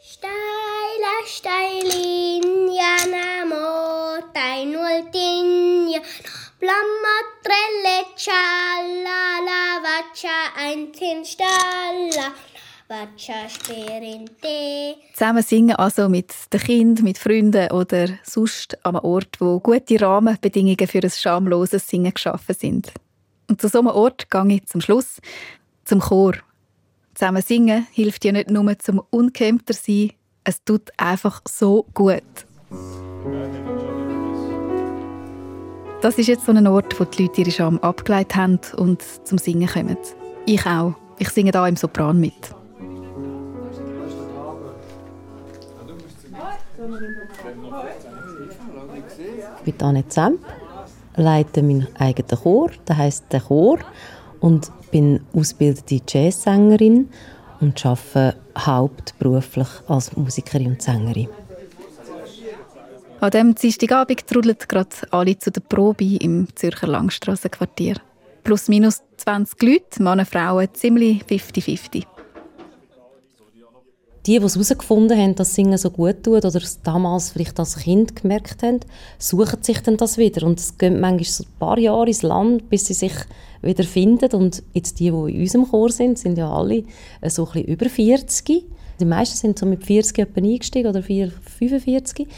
Steila, 0.01 1.16
steilinja, 1.27 2.96
namo, 3.11 4.25
tainultinja, 4.33 6.01
blammatrelle, 6.61 8.07
cialla, 8.16 9.83
vaccia, 9.83 10.31
ein 10.57 10.90
Tinstalla. 10.94 12.33
Zusammen 15.14 15.42
singen 15.42 15.76
also 15.76 16.09
mit 16.09 16.33
den 16.52 16.61
Kindern, 16.61 17.05
mit 17.05 17.18
Freunden 17.18 17.70
oder 17.70 18.09
sonst 18.22 18.85
an 18.85 18.96
einem 18.96 19.05
Ort, 19.05 19.40
wo 19.40 19.61
gute 19.61 20.00
Rahmenbedingungen 20.00 20.87
für 20.87 21.02
ein 21.02 21.11
schamloses 21.11 21.88
Singen 21.88 22.12
geschaffen 22.12 22.55
sind. 22.55 22.92
Und 23.48 23.61
zu 23.61 23.68
so 23.68 23.78
einem 23.78 23.88
Ort 23.88 24.31
gehe 24.31 24.55
ich 24.55 24.66
zum 24.66 24.81
Schluss 24.81 25.20
zum 25.85 26.00
Chor. 26.00 26.35
Zusammen 27.14 27.42
singen 27.42 27.87
hilft 27.92 28.24
ja 28.24 28.33
nicht 28.33 28.50
nur 28.50 28.78
zum 28.78 29.02
unkämmter 29.11 29.74
sein, 29.74 30.12
es 30.44 30.62
tut 30.64 30.90
einfach 30.96 31.42
so 31.48 31.87
gut. 31.94 32.22
Das 36.00 36.18
ist 36.18 36.26
jetzt 36.26 36.46
so 36.46 36.52
ein 36.52 36.66
Ort, 36.66 36.98
wo 36.98 37.05
die 37.05 37.22
Leute 37.22 37.42
ihre 37.42 37.50
Scham 37.52 37.78
abgeleitet 37.78 38.35
haben 38.35 38.61
und 38.76 39.02
zum 39.26 39.38
Singen 39.38 39.68
kommen. 39.68 39.96
Ich 40.46 40.66
auch. 40.66 40.94
Ich 41.18 41.28
singe 41.28 41.52
da 41.52 41.68
im 41.68 41.76
Sopran 41.76 42.18
mit. 42.18 42.62
Ich 49.64 49.73
bin 49.73 49.87
Anne 49.87 50.09
Zemp, 50.09 50.40
leite 51.16 51.62
meinen 51.62 51.87
eigenen 51.97 52.42
Chor, 52.42 52.71
das 52.85 52.97
heisst 52.97 53.33
der 53.33 53.40
Chor, 53.40 53.79
und 54.40 54.71
bin 54.90 55.21
ausgebildete 55.33 56.01
Jazzsängerin 56.09 57.09
und 57.61 57.87
arbeite 57.87 58.37
hauptberuflich 58.59 59.68
als 59.87 60.16
Musikerin 60.16 60.73
und 60.73 60.83
Sängerin. 60.83 61.29
An 63.21 63.31
diesem 63.31 63.55
Dienstagabend 63.55 64.27
trudeln 64.27 64.57
gerade 64.66 64.88
alle 65.12 65.38
zu 65.38 65.53
der 65.53 65.61
Probe 65.61 66.16
im 66.16 66.49
Zürcher 66.57 66.88
Langstrassenquartier. 66.88 67.99
Plus 68.42 68.66
minus 68.66 69.03
20 69.18 69.62
Leute, 69.62 70.03
Männer, 70.03 70.27
Frauen, 70.27 70.68
ziemlich 70.75 71.23
50-50 71.27 72.05
die, 74.26 74.38
die 74.38 74.44
es 74.44 74.54
herausgefunden 74.54 75.18
haben, 75.18 75.35
dass 75.35 75.54
Singen 75.54 75.78
so 75.78 75.90
gut 75.90 76.22
tut 76.22 76.44
oder 76.44 76.62
es 76.62 76.80
damals 76.82 77.30
vielleicht 77.30 77.58
als 77.58 77.76
Kind 77.76 78.14
gemerkt 78.14 78.62
haben, 78.62 78.80
suchen 79.18 79.62
sich 79.62 79.80
dann 79.80 79.96
das 79.96 80.16
wieder. 80.16 80.46
Und 80.46 80.61
es 80.61 80.78
geht 80.78 80.92
manchmal 80.92 81.24
so 81.24 81.44
ein 81.44 81.58
paar 81.58 81.78
Jahre 81.78 82.06
ins 82.06 82.22
Land, 82.22 82.70
bis 82.70 82.87
sie 82.87 82.94
sich 82.94 83.14
wieder 83.62 83.85
finden. 83.85 84.32
Und 84.32 84.62
jetzt 84.74 85.00
die, 85.00 85.11
die 85.11 85.35
in 85.35 85.40
unserem 85.40 85.68
Chor 85.68 85.90
sind, 85.90 86.18
sind 86.18 86.38
ja 86.38 86.52
alle 86.52 86.85
so 87.26 87.46
ein 87.46 87.52
bisschen 87.52 87.68
über 87.68 87.88
40. 87.88 88.64
Die 89.00 89.04
meisten 89.04 89.37
sind 89.37 89.58
so 89.58 89.66
mit 89.66 89.85
40 89.85 90.18
etwa 90.18 90.40
eingestiegen 90.40 90.88
oder 90.88 91.02
45. 91.02 92.28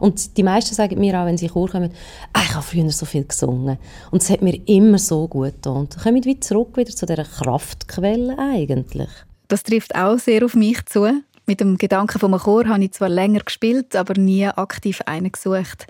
Und 0.00 0.36
die 0.36 0.42
meisten 0.42 0.74
sagen 0.74 0.98
mir 0.98 1.20
auch, 1.20 1.26
wenn 1.26 1.36
sie 1.36 1.46
in 1.46 1.52
Chor 1.52 1.68
kommen, 1.68 1.92
ah, 2.32 2.42
ich 2.42 2.54
habe 2.54 2.64
früher 2.64 2.90
so 2.90 3.06
viel 3.06 3.24
gesungen. 3.24 3.78
Und 4.10 4.22
es 4.22 4.30
hat 4.30 4.42
mir 4.42 4.58
immer 4.66 4.98
so 4.98 5.28
gut 5.28 5.54
getan. 5.56 5.76
Und 5.76 5.96
kommen 5.96 6.24
wir 6.24 6.40
zurück 6.40 6.76
wieder 6.76 6.90
zu 6.90 7.06
dieser 7.06 7.24
Kraftquelle 7.24 8.36
eigentlich. 8.36 9.10
Das 9.50 9.64
trifft 9.64 9.96
auch 9.96 10.16
sehr 10.16 10.44
auf 10.44 10.54
mich 10.54 10.86
zu. 10.86 11.22
Mit 11.44 11.58
dem 11.58 11.76
Gedanken 11.76 12.20
vom 12.20 12.38
Chor 12.38 12.68
habe 12.68 12.84
ich 12.84 12.92
zwar 12.92 13.08
länger 13.08 13.40
gespielt, 13.40 13.96
aber 13.96 14.14
nie 14.14 14.46
aktiv 14.46 15.00
einen 15.06 15.32
gesucht. 15.32 15.88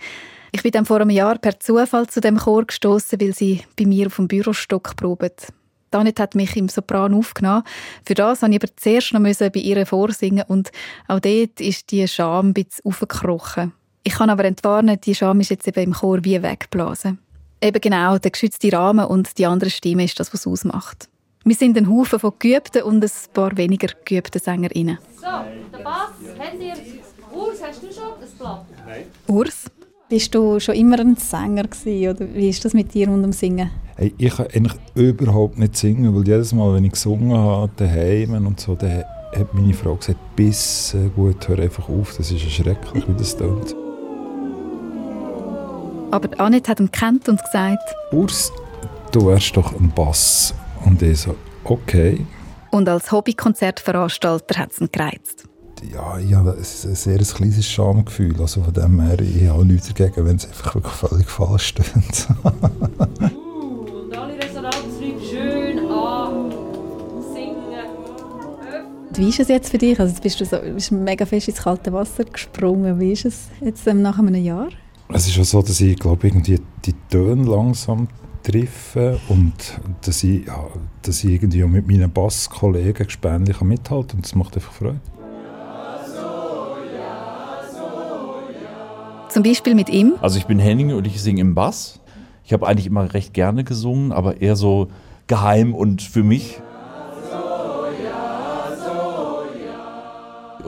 Ich 0.50 0.62
bin 0.62 0.72
dann 0.72 0.86
vor 0.86 0.98
einem 0.98 1.10
Jahr 1.10 1.36
per 1.36 1.60
Zufall 1.60 2.06
zu 2.06 2.22
dem 2.22 2.38
Chor 2.38 2.64
gestoßen, 2.64 3.20
weil 3.20 3.34
sie 3.34 3.60
bei 3.78 3.84
mir 3.84 4.06
auf 4.06 4.16
dem 4.16 4.28
Bürostock 4.28 4.96
proben. 4.96 5.32
Danet 5.90 6.18
hat 6.18 6.34
mich 6.34 6.56
im 6.56 6.70
Sopran 6.70 7.12
aufgenommen. 7.12 7.64
Für 8.06 8.14
das 8.14 8.40
musste 8.40 8.56
ich 8.56 8.62
aber 8.62 8.76
zuerst 8.76 9.12
noch 9.12 9.20
bei 9.20 9.60
ihr 9.60 9.84
vorsingen 9.84 10.44
und 10.48 10.70
auch 11.06 11.20
dort 11.20 11.60
ist 11.60 11.90
die 11.90 12.08
Scham 12.08 12.48
ein 12.48 12.54
bisschen 12.54 12.86
aufgekrochen. 12.86 13.72
Ich 14.04 14.14
kann 14.14 14.30
aber 14.30 14.46
entwarnen, 14.46 14.98
die 15.02 15.14
Scham 15.14 15.38
ist 15.40 15.50
jetzt 15.50 15.68
eben 15.68 15.82
im 15.82 15.92
Chor 15.92 16.24
wie 16.24 16.42
weggeblasen. 16.42 17.18
Eben 17.60 17.80
genau, 17.82 18.16
der 18.16 18.30
geschützte 18.30 18.72
Rahmen 18.72 19.04
und 19.04 19.36
die 19.36 19.44
andere 19.44 19.68
Stimme 19.68 20.04
ist 20.04 20.18
das, 20.18 20.32
was 20.32 20.40
es 20.40 20.46
ausmacht. 20.46 21.10
Wir 21.42 21.56
sind 21.56 21.78
ein 21.78 21.88
Haufen 21.88 22.18
von 22.18 22.32
geübten 22.38 22.82
und 22.82 23.02
ein 23.02 23.10
paar 23.32 23.56
weniger 23.56 23.88
geübten 24.04 24.38
SängerInnen. 24.38 24.98
So, 25.16 25.22
der 25.72 25.82
Bass, 25.82 26.10
habt 26.38 26.60
ihr... 26.60 26.74
Urs, 27.32 27.62
hast 27.66 27.82
du 27.82 27.86
schon 27.86 28.10
das 28.20 28.30
Blatt? 28.32 28.66
Nein. 28.86 29.04
Urs, 29.26 29.70
bist 30.10 30.34
du 30.34 30.60
schon 30.60 30.74
immer 30.74 31.00
ein 31.00 31.16
Sänger 31.16 31.62
gewesen, 31.62 32.10
oder 32.10 32.34
wie 32.34 32.50
ist 32.50 32.62
das 32.62 32.74
mit 32.74 32.92
dir 32.92 33.08
und 33.08 33.22
dem 33.22 33.32
Singen? 33.32 33.70
Hey, 33.96 34.12
ich 34.18 34.36
kann 34.36 34.48
eigentlich 34.48 34.74
überhaupt 34.94 35.58
nicht 35.58 35.78
singen, 35.78 36.14
weil 36.14 36.28
jedes 36.28 36.52
Mal, 36.52 36.74
wenn 36.74 36.84
ich 36.84 36.92
gesungen 36.92 37.32
habe, 37.32 37.70
daheim 37.74 38.46
und 38.46 38.60
so, 38.60 38.74
dann 38.74 39.04
hat 39.34 39.54
meine 39.54 39.72
Frau 39.72 39.94
gesagt, 39.94 40.18
bis 40.36 40.94
gut, 41.16 41.48
hör 41.48 41.58
einfach 41.58 41.88
auf, 41.88 42.18
das 42.18 42.30
ist 42.30 42.42
schrecklich, 42.42 43.08
wie 43.08 43.14
das 43.14 43.34
tut. 43.34 43.74
Aber 46.10 46.38
Annette 46.38 46.70
hat 46.70 46.80
ihn 46.80 46.90
gekannt 46.92 47.30
und 47.30 47.42
gesagt, 47.42 47.94
Urs, 48.12 48.52
du 49.10 49.26
wärst 49.28 49.56
doch 49.56 49.72
ein 49.72 49.90
Bass. 49.94 50.52
Und 50.84 51.02
ich 51.02 51.20
so, 51.20 51.34
okay. 51.64 52.24
Und 52.70 52.88
als 52.88 53.10
Hobbykonzertveranstalter 53.10 54.58
hat 54.58 54.72
es 54.72 54.80
ihn 54.80 54.88
gereizt. 54.90 55.44
Ja, 55.92 56.18
ich 56.18 56.34
habe 56.34 56.52
ein, 56.52 56.58
ein 56.58 56.64
sehr 56.64 57.18
kleines 57.18 57.66
Schamgefühl. 57.66 58.40
Also 58.40 58.62
von 58.62 58.72
dem 58.72 59.00
her, 59.00 59.18
ich 59.20 59.48
habe 59.48 59.64
nichts 59.64 59.92
dagegen, 59.92 60.26
wenn 60.26 60.36
es 60.36 60.46
einfach 60.46 60.74
wirklich 60.74 60.92
völlig 60.92 61.28
falsch 61.28 61.68
steht. 61.68 62.28
uh, 62.44 62.48
und 64.04 64.16
alle 64.16 64.34
Resonanzräume 64.34 65.20
schön 65.28 65.78
an. 65.90 66.50
Singen. 67.32 67.56
Wie 69.14 69.28
ist 69.30 69.40
es 69.40 69.48
jetzt 69.48 69.70
für 69.70 69.78
dich? 69.78 69.98
Also 69.98 70.12
jetzt 70.12 70.22
bist 70.22 70.40
du 70.40 70.44
so, 70.44 70.58
bist 70.58 70.92
mega 70.92 71.24
fest 71.24 71.48
ins 71.48 71.62
kalte 71.62 71.92
Wasser 71.92 72.24
gesprungen. 72.24 73.00
Wie 73.00 73.12
ist 73.12 73.24
es 73.24 73.48
jetzt 73.60 73.86
ähm, 73.86 74.02
nach 74.02 74.18
einem 74.18 74.34
Jahr? 74.34 74.68
Es 75.12 75.26
ist 75.26 75.38
auch 75.38 75.44
so, 75.44 75.62
dass 75.62 75.80
ich 75.80 75.98
glaube 75.98 76.28
irgendwie 76.28 76.60
die 76.84 76.94
Töne 77.08 77.44
langsam 77.44 78.06
treffen 78.42 79.18
und 79.28 79.52
dass 80.02 80.22
ich, 80.22 80.46
ja, 80.46 80.66
dass 81.02 81.24
ich 81.24 81.30
irgendwie 81.30 81.62
mit 81.64 81.86
meinen 81.86 82.10
Basskollegen 82.10 83.06
gespänlich 83.06 83.60
mithalten 83.60 84.08
kann 84.08 84.16
und 84.16 84.24
das 84.24 84.34
macht 84.34 84.54
einfach 84.56 84.72
Freude. 84.72 85.00
Zum 89.28 89.44
Beispiel 89.44 89.76
mit 89.76 89.88
ihm? 89.88 90.14
Also 90.20 90.38
ich 90.38 90.46
bin 90.46 90.58
Henning 90.58 90.92
und 90.92 91.06
ich 91.06 91.22
singe 91.22 91.40
im 91.40 91.54
Bass. 91.54 92.00
Ich 92.44 92.52
habe 92.52 92.66
eigentlich 92.66 92.86
immer 92.86 93.14
recht 93.14 93.32
gerne 93.32 93.62
gesungen, 93.62 94.10
aber 94.10 94.40
eher 94.40 94.56
so 94.56 94.88
geheim 95.28 95.72
und 95.72 96.02
für 96.02 96.24
mich. 96.24 96.60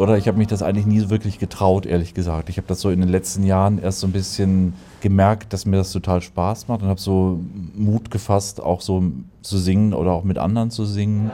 Oder 0.03 0.19
ich 0.19 0.27
habe 0.27 0.37
mich 0.37 0.49
das 0.49 0.63
eigentlich 0.65 0.85
nie 0.85 1.11
wirklich 1.11 1.39
getraut, 1.39 1.87
ehrlich 1.87 2.13
gesagt. 2.13 2.49
Ich 2.49 2.57
habe 2.57 2.67
das 2.67 2.81
so 2.81 2.91
in 2.91 3.01
den 3.01 3.09
letzten 3.09 3.45
Jahren 3.45 3.79
erst 3.79 4.01
so 4.01 4.09
ein 4.09 4.13
bisschen 4.13 4.75
gemerkt, 5.01 5.53
dass 5.53 5.65
mir 5.65 5.77
das 5.77 5.93
total 5.93 6.21
Spaß 6.21 6.67
macht 6.67 6.83
und 6.83 6.89
habe 6.89 7.01
so 7.01 7.39
Mut 7.77 8.11
gefasst, 8.11 8.61
auch 8.61 8.81
so 8.81 9.05
zu 9.43 9.59
singen 9.59 9.95
oder 9.95 10.11
auch 10.11 10.25
mit 10.25 10.39
anderen 10.39 10.73
zu 10.73 10.87
singen. 10.87 11.31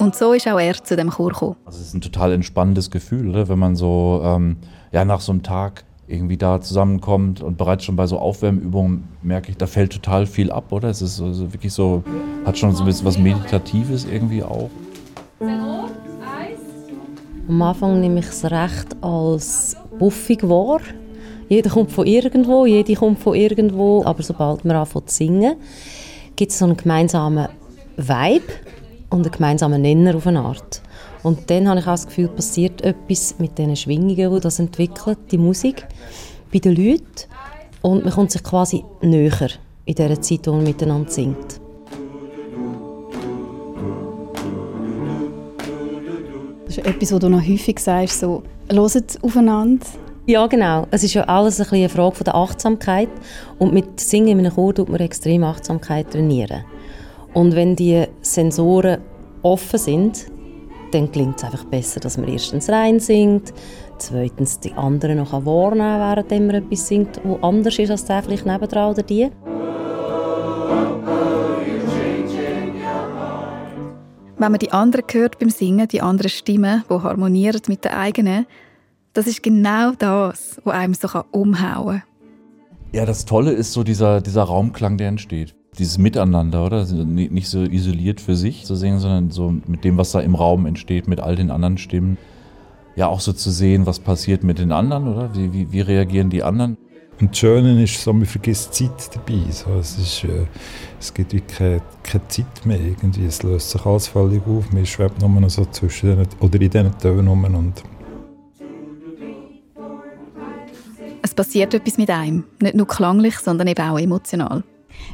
Und 0.00 0.16
so 0.16 0.32
ist 0.32 0.48
auch 0.48 0.58
er 0.58 0.82
zu 0.82 0.96
dem 0.96 1.10
Chor 1.10 1.28
gekommen. 1.28 1.56
Also 1.64 1.78
es 1.78 1.86
ist 1.86 1.94
ein 1.94 2.00
total 2.00 2.32
entspannendes 2.32 2.90
Gefühl, 2.90 3.28
oder? 3.28 3.48
wenn 3.48 3.58
man 3.58 3.76
so 3.76 4.20
ähm, 4.24 4.56
ja, 4.90 5.04
nach 5.04 5.20
so 5.20 5.30
einem 5.30 5.44
Tag 5.44 5.84
irgendwie 6.08 6.36
da 6.36 6.60
zusammenkommt 6.60 7.42
und 7.42 7.58
bereits 7.58 7.84
schon 7.84 7.96
bei 7.96 8.06
so 8.06 8.18
Aufwärmübungen 8.18 9.04
merke 9.22 9.50
ich, 9.50 9.56
da 9.56 9.66
fällt 9.66 9.92
total 9.92 10.26
viel 10.26 10.50
ab, 10.50 10.72
oder? 10.72 10.88
Es 10.88 11.02
ist 11.02 11.20
also 11.20 11.52
wirklich 11.52 11.72
so, 11.72 12.02
hat 12.44 12.56
schon 12.56 12.74
so 12.74 12.82
ein 12.82 12.86
bisschen 12.86 13.06
was 13.06 13.18
Meditatives 13.18 14.06
irgendwie 14.10 14.42
auch. 14.42 14.70
Am 17.48 17.62
Anfang 17.62 18.00
nehme 18.00 18.20
ich 18.20 18.26
es 18.26 18.44
recht 18.44 18.96
als 19.00 19.76
buffig 19.98 20.46
wahr. 20.48 20.80
Jeder 21.48 21.70
kommt 21.70 21.92
von 21.92 22.06
irgendwo, 22.06 22.66
jede 22.66 22.94
kommt 22.94 23.20
von 23.20 23.34
irgendwo, 23.34 24.04
aber 24.04 24.22
sobald 24.22 24.64
wir 24.64 24.74
anfangen 24.74 25.06
zu 25.06 25.14
singen, 25.14 25.56
gibt 26.36 26.52
es 26.52 26.58
so 26.58 26.66
einen 26.66 26.76
gemeinsamen 26.76 27.48
Vibe 27.96 28.52
und 29.10 29.22
einen 29.22 29.32
gemeinsamen 29.32 29.80
Nenner 29.80 30.14
auf 30.16 30.26
eine 30.26 30.40
Art. 30.40 30.82
Und 31.22 31.50
dann 31.50 31.68
habe 31.68 31.80
ich 31.80 31.86
auch 31.86 31.92
das 31.92 32.06
Gefühl, 32.06 32.28
passiert 32.28 32.80
etwas 32.82 33.34
mit 33.38 33.58
diesen 33.58 33.76
Schwingungen, 33.76 34.34
die 34.34 34.40
das 34.40 34.58
entwickelt, 34.58 35.18
die 35.30 35.38
Musik, 35.38 35.86
bei 36.52 36.58
den 36.58 36.76
Leuten. 36.76 37.04
Und 37.82 38.04
man 38.04 38.12
kommt 38.12 38.30
sich 38.30 38.42
quasi 38.42 38.84
näher 39.02 39.50
in 39.84 39.94
dieser 39.94 40.20
Zeit, 40.20 40.46
wo 40.46 40.52
man 40.52 40.64
miteinander 40.64 41.10
singt. 41.10 41.60
Das 46.66 46.76
ist 46.76 46.86
etwas, 46.86 47.12
was 47.12 47.20
du 47.20 47.28
noch 47.28 47.46
häufig 47.46 47.78
sagst, 47.78 48.20
so, 48.20 48.42
hört 48.70 49.18
aufeinander. 49.22 49.86
Ja, 50.26 50.46
genau. 50.46 50.86
Es 50.90 51.02
ist 51.02 51.14
ja 51.14 51.22
alles 51.22 51.58
ein 51.58 51.66
eine 51.70 51.88
Frage 51.88 52.22
der 52.22 52.34
Achtsamkeit. 52.34 53.08
Und 53.58 53.72
mit 53.72 53.98
Singen 53.98 54.38
in 54.38 54.40
einem 54.40 54.54
Chor 54.54 54.74
tut 54.74 54.90
man 54.90 55.00
extrem 55.00 55.42
Achtsamkeit 55.42 56.10
trainieren. 56.10 56.64
Und 57.32 57.54
wenn 57.54 57.74
die 57.74 58.04
Sensoren 58.20 58.98
offen 59.42 59.78
sind, 59.78 60.26
dann 60.92 61.10
klingt 61.10 61.38
es 61.38 61.44
einfach 61.44 61.64
besser, 61.64 62.00
dass 62.00 62.16
man 62.16 62.28
erstens 62.28 62.68
rein 62.68 63.00
singt, 63.00 63.52
zweitens 63.98 64.60
die 64.60 64.72
anderen 64.72 65.18
noch 65.18 65.32
wahrnehmen 65.32 66.00
kann, 66.00 66.24
während 66.28 66.46
man 66.46 66.56
etwas 66.56 66.88
singt, 66.88 67.20
wo 67.24 67.36
anders 67.36 67.78
ist 67.78 67.90
als 67.90 68.04
der 68.04 68.22
vielleicht 68.22 68.46
nebendran 68.46 68.92
oder 68.92 69.02
die. 69.02 69.30
Wenn 74.40 74.52
man 74.52 74.58
die 74.60 74.70
anderen 74.70 75.04
hört 75.10 75.38
beim 75.38 75.50
Singen, 75.50 75.88
die 75.88 76.00
anderen 76.00 76.30
Stimmen, 76.30 76.84
die 76.88 76.94
harmonieren 76.94 77.60
mit 77.66 77.84
der 77.84 77.98
eigenen, 77.98 78.46
das 79.12 79.26
ist 79.26 79.42
genau 79.42 79.92
das, 79.98 80.60
was 80.62 80.74
einem 80.74 80.94
so 80.94 81.08
umhauen 81.32 81.98
kann. 81.98 82.02
Ja, 82.92 83.04
das 83.04 83.24
Tolle 83.24 83.50
ist 83.50 83.72
so 83.72 83.82
dieser, 83.82 84.20
dieser 84.20 84.44
Raumklang, 84.44 84.96
der 84.96 85.08
entsteht 85.08 85.57
dieses 85.78 85.98
Miteinander, 85.98 86.64
oder? 86.64 86.78
Also 86.78 86.96
nicht 86.96 87.48
so 87.48 87.62
isoliert 87.62 88.20
für 88.20 88.34
sich 88.34 88.64
zu 88.64 88.74
singen, 88.74 88.98
sondern 88.98 89.30
so 89.30 89.54
mit 89.66 89.84
dem, 89.84 89.96
was 89.96 90.12
da 90.12 90.20
im 90.20 90.34
Raum 90.34 90.66
entsteht, 90.66 91.08
mit 91.08 91.20
all 91.20 91.36
den 91.36 91.50
anderen 91.50 91.78
Stimmen. 91.78 92.18
Ja, 92.96 93.06
auch 93.06 93.20
so 93.20 93.32
zu 93.32 93.50
sehen, 93.50 93.86
was 93.86 94.00
passiert 94.00 94.42
mit 94.42 94.58
den 94.58 94.72
anderen, 94.72 95.06
oder? 95.06 95.34
Wie, 95.34 95.52
wie, 95.52 95.72
wie 95.72 95.80
reagieren 95.80 96.30
die 96.30 96.42
anderen? 96.42 96.76
Und 97.20 97.30
das 97.30 97.38
Schöne 97.38 97.82
ist, 97.82 98.00
so, 98.00 98.12
man 98.12 98.26
vergisst 98.26 98.74
Zeit 98.74 99.10
dabei. 99.12 99.40
So, 99.50 99.70
es, 99.78 99.98
ist, 99.98 100.24
äh, 100.24 100.46
es 101.00 101.12
gibt 101.12 101.32
wirklich 101.32 101.56
keine, 101.56 101.82
keine, 102.02 102.28
Zeit 102.28 102.64
mehr. 102.64 102.78
Irgendwie. 102.80 103.26
Es 103.26 103.42
löst 103.42 103.70
sich 103.70 103.84
alles 103.84 104.08
völlig 104.08 104.46
auf. 104.46 104.72
Man 104.72 104.86
schwebt 104.86 105.20
nur 105.20 105.28
noch 105.28 105.50
so 105.50 105.64
zwischen 105.64 106.16
den, 106.16 106.28
oder 106.40 106.60
in 106.60 106.70
diesen 106.70 106.98
Tönen 106.98 107.26
rum. 107.26 107.44
Und 107.44 107.82
es 111.22 111.34
passiert 111.34 111.74
etwas 111.74 111.98
mit 111.98 112.10
einem. 112.10 112.44
Nicht 112.60 112.74
nur 112.76 112.86
klanglich, 112.86 113.36
sondern 113.38 113.66
eben 113.66 113.82
auch 113.82 113.98
emotional. 113.98 114.62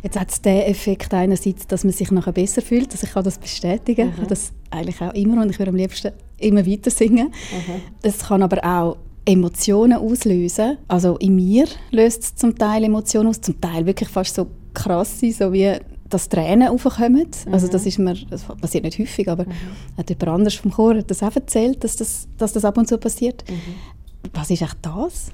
Jetzt 0.03 0.19
hat 0.19 0.31
es 0.31 0.43
den 0.43 0.63
Effekt 0.63 1.13
einerseits, 1.15 1.67
dass 1.67 1.85
man 1.85 1.93
sich 1.93 2.11
nachher 2.11 2.33
besser 2.33 2.63
fühlt, 2.63 2.93
dass 2.93 3.03
ich 3.03 3.13
kann 3.13 3.25
das 3.25 3.39
bestätigen 3.39 4.15
kann. 4.15 4.25
Mhm. 4.25 4.29
Das 4.29 4.53
eigentlich 4.71 5.01
auch 5.01 5.15
immer 5.15 5.43
und 5.43 5.51
ich 5.51 5.59
würde 5.59 5.71
am 5.71 5.77
liebsten 5.77 6.13
immer 6.39 6.67
weiter 6.67 6.91
singen. 6.91 7.29
Mhm. 7.29 7.81
Es 8.03 8.19
kann 8.19 8.43
aber 8.43 8.65
auch 8.65 8.97
Emotionen 9.25 9.99
auslösen. 9.99 10.79
Also 10.89 11.17
in 11.17 11.37
mir 11.37 11.67
löst 11.91 12.23
es 12.23 12.35
zum 12.35 12.57
Teil 12.57 12.85
Emotionen 12.85 13.29
aus, 13.29 13.41
zum 13.41 13.61
Teil 13.61 13.87
wirklich 13.87 14.09
fast 14.09 14.35
so 14.35 14.47
krass, 14.75 15.21
so 15.21 15.53
wie 15.53 15.79
dass 16.09 16.29
Tränen 16.29 16.69
aufkommen. 16.69 17.27
Mhm. 17.47 17.55
Also 17.55 17.69
das 17.69 17.87
ist 17.87 17.99
mir, 17.99 18.15
das 18.31 18.45
passiert 18.45 18.85
nicht 18.85 18.99
häufig, 18.99 19.29
aber 19.29 19.45
mhm. 19.45 19.53
hat 19.97 20.11
jemand 20.11 20.29
anders 20.29 20.55
vom 20.55 20.71
Chor 20.71 20.97
hat 20.97 21.11
das 21.11 21.23
auch 21.23 21.35
erzählt, 21.35 21.83
dass 21.83 21.97
das, 21.97 22.29
dass 22.37 22.53
das 22.53 22.65
ab 22.65 22.77
und 22.79 22.87
zu 22.87 22.99
passiert. 22.99 23.45
Mhm. 23.49 24.31
Was 24.33 24.51
ist 24.51 24.63
echt 24.63 24.79
das? 24.83 25.31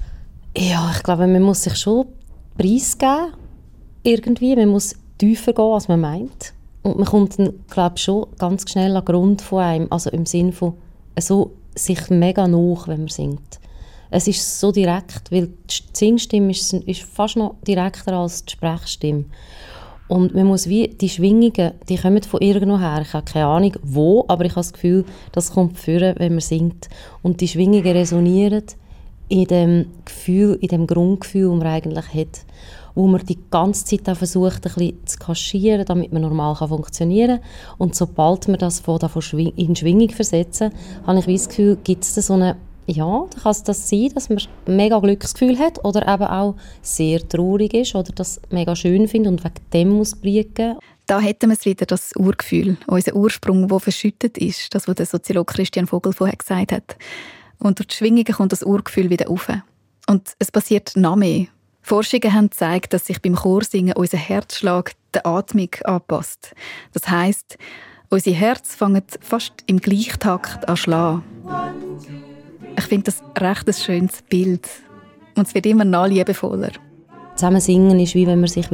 Ja, 0.57 0.91
ich 0.95 1.03
glaube, 1.03 1.27
man 1.27 1.43
muss 1.43 1.63
sich 1.63 1.75
schon 1.75 2.07
preisgeben 2.57 3.33
irgendwie. 4.03 4.55
Man 4.55 4.69
muss 4.69 4.95
tiefer 5.17 5.53
gehen, 5.53 5.65
als 5.65 5.87
man 5.87 6.01
meint. 6.01 6.53
Und 6.83 6.97
man 6.97 7.05
kommt 7.05 7.37
dann, 7.37 7.53
glaube 7.69 7.95
ich, 7.97 8.03
schon 8.03 8.27
ganz 8.37 8.69
schnell 8.69 8.95
an 8.95 9.05
den 9.05 9.13
Grund 9.13 9.41
von 9.41 9.59
einem. 9.59 9.87
Also 9.89 10.09
im 10.09 10.25
Sinne 10.25 10.51
von 10.51 10.73
so 11.19 11.51
sich 11.75 12.09
mega 12.09 12.47
nach, 12.47 12.87
wenn 12.87 13.01
man 13.01 13.07
singt. 13.07 13.59
Es 14.09 14.27
ist 14.27 14.59
so 14.59 14.71
direkt, 14.71 15.31
weil 15.31 15.47
die 15.47 15.83
Singstimme 15.93 16.51
ist, 16.51 16.73
ist 16.73 17.03
fast 17.03 17.37
noch 17.37 17.55
direkter 17.65 18.13
als 18.13 18.43
die 18.43 18.51
Sprechstimme. 18.51 19.25
Und 20.09 20.35
man 20.35 20.47
muss 20.47 20.67
wie, 20.67 20.89
die 20.89 21.07
Schwingungen, 21.07 21.71
die 21.87 21.95
kommen 21.95 22.21
von 22.21 22.41
irgendwo 22.41 22.77
her. 22.77 22.99
Ich 23.01 23.13
habe 23.13 23.23
keine 23.23 23.45
Ahnung, 23.45 23.77
wo, 23.81 24.25
aber 24.27 24.43
ich 24.43 24.51
habe 24.51 24.59
das 24.59 24.73
Gefühl, 24.73 25.05
das 25.31 25.53
kommt 25.53 25.77
führen, 25.77 26.15
wenn 26.17 26.33
man 26.33 26.41
singt. 26.41 26.89
Und 27.21 27.39
die 27.39 27.47
Schwingungen 27.47 27.87
resonieren 27.87 28.65
in 29.29 29.45
dem 29.45 29.85
Gefühl, 30.03 30.57
in 30.59 30.67
dem 30.67 30.87
Grundgefühl, 30.87 31.47
das 31.47 31.57
man 31.59 31.67
eigentlich 31.67 32.13
hat 32.13 32.45
wo 32.95 33.07
man 33.07 33.25
die 33.25 33.39
ganze 33.49 33.85
Zeit 33.85 34.09
auch 34.09 34.17
versucht, 34.17 34.65
ein 34.65 34.73
bisschen 34.73 35.05
zu 35.05 35.17
kaschieren, 35.19 35.85
damit 35.85 36.11
man 36.13 36.21
normal 36.21 36.55
kann 36.55 36.69
funktionieren 36.69 37.39
kann. 37.39 37.75
Und 37.77 37.95
sobald 37.95 38.47
man 38.47 38.59
das 38.59 38.79
von, 38.79 38.99
in 39.55 39.75
Schwingung 39.75 40.09
versetzen, 40.09 40.71
habe 41.05 41.19
ich 41.19 41.25
das 41.25 41.49
Gefühl, 41.49 41.77
gibt 41.83 42.03
es 42.03 42.15
so 42.15 42.33
eine 42.33 42.57
ja, 42.87 43.25
dann 43.29 43.41
kann 43.41 43.51
es 43.51 43.63
das 43.63 43.89
sein, 43.89 44.09
dass 44.13 44.29
man 44.29 44.39
ein 44.39 44.75
mega 44.75 44.99
Glücksgefühl 44.99 45.57
hat 45.59 45.83
oder 45.85 46.01
eben 46.01 46.23
auch 46.23 46.55
sehr 46.81 47.27
traurig 47.27 47.73
ist 47.73 47.95
oder 47.95 48.11
das 48.13 48.41
mega 48.49 48.75
schön 48.75 49.07
findet 49.07 49.31
und 49.31 49.43
wegen 49.43 49.69
dem 49.71 49.89
muss 49.89 50.15
briegen. 50.15 50.77
Da 51.05 51.19
hätten 51.19 51.49
wir 51.49 51.57
es 51.57 51.65
wieder, 51.65 51.85
das 51.85 52.11
Urgefühl, 52.15 52.77
unser 52.87 53.15
Ursprung, 53.15 53.69
wo 53.69 53.79
verschüttet 53.79 54.37
ist, 54.37 54.73
das, 54.73 54.87
was 54.87 54.95
der 54.95 55.05
Soziologe 55.05 55.53
Christian 55.53 55.87
Vogel 55.87 56.13
vorher 56.13 56.35
gesagt 56.35 56.71
hat. 56.71 56.97
Und 57.59 57.79
durch 57.79 57.87
die 57.87 57.95
Schwingungen 57.95 58.25
kommt 58.25 58.51
das 58.51 58.63
Urgefühl 58.63 59.09
wieder 59.09 59.29
auf. 59.29 59.47
Und 60.07 60.33
es 60.39 60.51
passiert 60.51 60.93
noch 60.95 61.15
mehr. 61.15 61.47
Forschungen 61.81 62.33
haben 62.33 62.49
gezeigt, 62.49 62.93
dass 62.93 63.05
sich 63.05 63.21
beim 63.21 63.35
Chorsingen 63.35 63.95
unser 63.95 64.17
Herzschlag 64.17 64.93
der 65.13 65.25
Atmung 65.25 65.69
anpasst. 65.83 66.53
Das 66.93 67.09
heißt, 67.09 67.57
unser 68.09 68.31
Herz 68.31 68.75
fängt 68.75 69.19
fast 69.21 69.53
im 69.67 69.79
Gleichtakt 69.79 70.67
an 70.67 70.77
schlagen. 70.77 71.23
Ich 72.77 72.85
finde 72.85 73.05
das 73.05 73.23
recht 73.37 73.67
ein 73.67 73.73
schönes 73.73 74.21
Bild. 74.23 74.67
Und 75.35 75.47
es 75.47 75.55
wird 75.55 75.65
immer 75.65 75.85
noch 75.85 76.07
liebevoller. 76.07 76.71
Zusammen 77.35 77.61
singen 77.61 77.99
ist 77.99 78.15
wie 78.15 78.27
wenn 78.27 78.41
man 78.41 78.49
sich 78.49 78.67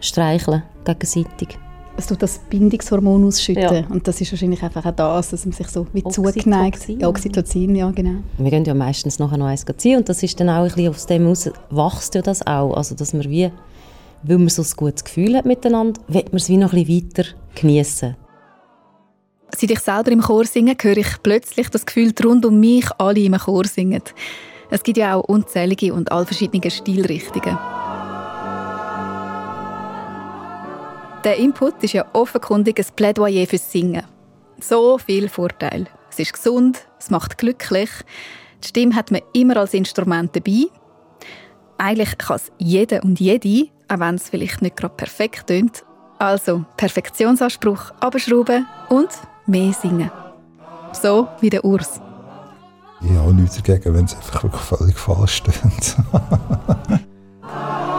streicheln 0.00 0.62
gegenseitig 0.84 1.58
es 1.96 2.06
tut 2.06 2.22
das 2.22 2.38
Bindungshormon 2.50 3.24
ausschütten. 3.26 3.62
Ja. 3.62 3.86
Und 3.88 4.06
das 4.08 4.20
ist 4.20 4.32
wahrscheinlich 4.32 4.62
einfach 4.62 4.84
auch 4.84 4.92
das, 4.92 5.30
dass 5.30 5.44
man 5.46 5.52
sich 5.52 5.68
so 5.68 5.86
wie 5.92 6.04
Oxytocin. 6.04 6.42
zugeneigt. 6.42 6.88
Ja, 6.88 7.08
Oxytocin, 7.08 7.74
ja, 7.76 7.90
genau. 7.90 8.22
Wir 8.38 8.50
gehen 8.50 8.64
ja 8.64 8.74
meistens 8.74 9.18
nachher 9.18 9.38
noch 9.38 9.46
eins 9.46 9.64
ziehen 9.76 9.98
und 9.98 10.08
das 10.08 10.22
ist 10.22 10.38
dann 10.40 10.48
auch 10.48 10.62
ein 10.62 10.64
bisschen 10.64 10.88
aus 10.88 11.06
dem 11.06 11.22
heraus, 11.22 11.50
wächst 11.70 12.14
ja 12.14 12.22
das 12.22 12.46
auch. 12.46 12.74
Also, 12.74 12.94
dass 12.94 13.12
man 13.12 13.28
wie, 13.30 13.50
weil 14.22 14.38
man 14.38 14.48
so 14.48 14.62
ein 14.62 14.68
gutes 14.76 15.04
Gefühl 15.04 15.36
hat 15.36 15.44
miteinander, 15.44 16.00
wird 16.08 16.32
man 16.32 16.36
es 16.36 16.48
wie 16.48 16.56
noch 16.56 16.72
ein 16.72 16.84
bisschen 16.84 17.10
weiter 17.10 17.28
geniessen. 17.54 18.16
Seit 19.56 19.70
ich 19.70 19.78
selber 19.78 20.10
im 20.10 20.20
Chor 20.20 20.46
singe, 20.46 20.76
höre 20.80 20.96
ich 20.96 21.22
plötzlich 21.22 21.68
das 21.68 21.86
Gefühl, 21.86 22.12
rund 22.24 22.44
um 22.44 22.58
mich 22.58 22.86
alle 22.98 23.20
im 23.20 23.38
Chor 23.38 23.66
singen. 23.66 24.02
Es 24.68 24.82
gibt 24.82 24.98
ja 24.98 25.14
auch 25.14 25.24
unzählige 25.24 25.94
und 25.94 26.10
all 26.10 26.26
verschiedene 26.26 26.68
Stilrichtungen. 26.68 27.56
Der 31.24 31.38
Input 31.38 31.82
ist 31.82 31.94
ja 31.94 32.04
offenkundig 32.12 32.78
ein 32.78 32.86
Plädoyer 32.96 33.46
fürs 33.46 33.72
Singen. 33.72 34.04
So 34.60 34.98
viel 34.98 35.30
Vorteil. 35.30 35.86
Es 36.10 36.18
ist 36.18 36.34
gesund, 36.34 36.86
es 36.98 37.08
macht 37.08 37.38
glücklich. 37.38 37.88
Die 38.62 38.68
Stimme 38.68 38.94
hat 38.94 39.10
man 39.10 39.22
immer 39.32 39.56
als 39.56 39.72
Instrument 39.72 40.36
dabei. 40.36 40.66
Eigentlich 41.78 42.18
kann 42.18 42.36
es 42.36 42.52
jeder 42.58 43.02
und 43.02 43.20
jede, 43.20 43.70
auch 43.88 44.00
wenn 44.00 44.16
es 44.16 44.28
vielleicht 44.28 44.60
nicht 44.60 44.76
gerade 44.76 44.94
perfekt 44.94 45.46
tönt. 45.46 45.84
Also 46.18 46.64
Perfektionsanspruch 46.76 47.90
abschrauben 48.00 48.66
und 48.90 49.08
mehr 49.46 49.72
singen. 49.72 50.10
So 50.92 51.28
wie 51.40 51.50
der 51.50 51.64
Urs. 51.64 52.00
Ich 53.00 53.16
habe 53.16 53.34
nichts 53.34 53.60
dagegen, 53.62 53.94
wenn 53.94 54.04
es 54.04 54.14
einfach 54.14 54.60
völlig 54.60 54.96
falsch 54.96 55.42
tönt. 55.42 55.96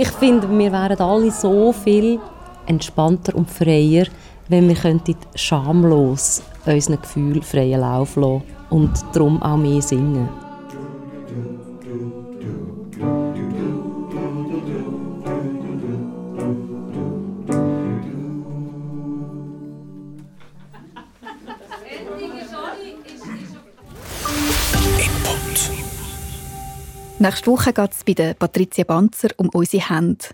ich 0.00 0.08
finde, 0.12 0.48
wir 0.48 0.72
wären 0.72 0.98
alle 0.98 1.30
so 1.30 1.72
viel 1.72 2.18
entspannter 2.64 3.34
und 3.34 3.50
freier, 3.50 4.06
wenn 4.48 4.66
wir 4.66 4.74
könnten 4.74 5.16
schamlos 5.34 6.42
unseren 6.64 7.02
Gefühlen 7.02 7.42
freien 7.42 7.82
Lauf 7.82 8.16
lassen 8.16 8.42
und 8.70 8.90
darum 9.12 9.42
auch 9.42 9.58
mehr 9.58 9.82
singen. 9.82 10.49
Nächste 27.22 27.50
Woche 27.50 27.74
geht 27.74 27.92
es 27.92 28.02
bei 28.02 28.14
der 28.14 28.32
Patricia 28.32 28.82
Banzer 28.82 29.28
um 29.36 29.50
unsere 29.50 29.90
Hände. 29.90 30.24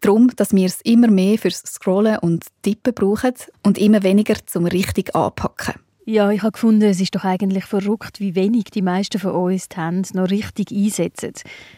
Darum, 0.00 0.30
dass 0.34 0.54
wir 0.54 0.64
es 0.64 0.80
immer 0.80 1.08
mehr 1.08 1.36
fürs 1.36 1.58
Scrollen 1.58 2.20
und 2.20 2.46
Tippen 2.62 2.94
brauchen 2.94 3.34
und 3.62 3.76
immer 3.76 4.02
weniger 4.02 4.36
zum 4.46 4.64
richtig 4.64 5.14
anpacken. 5.14 5.74
Ja, 6.04 6.32
ich 6.32 6.42
habe 6.42 6.50
gefunden, 6.50 6.82
es 6.82 7.00
ist 7.00 7.14
doch 7.14 7.22
eigentlich 7.22 7.64
verrückt, 7.64 8.18
wie 8.18 8.34
wenig 8.34 8.64
die 8.64 8.82
meisten 8.82 9.20
von 9.20 9.30
uns 9.30 9.68
die 9.68 9.76
Hände 9.76 10.08
noch 10.14 10.30
richtig 10.30 10.72
einsetzen. 10.72 11.32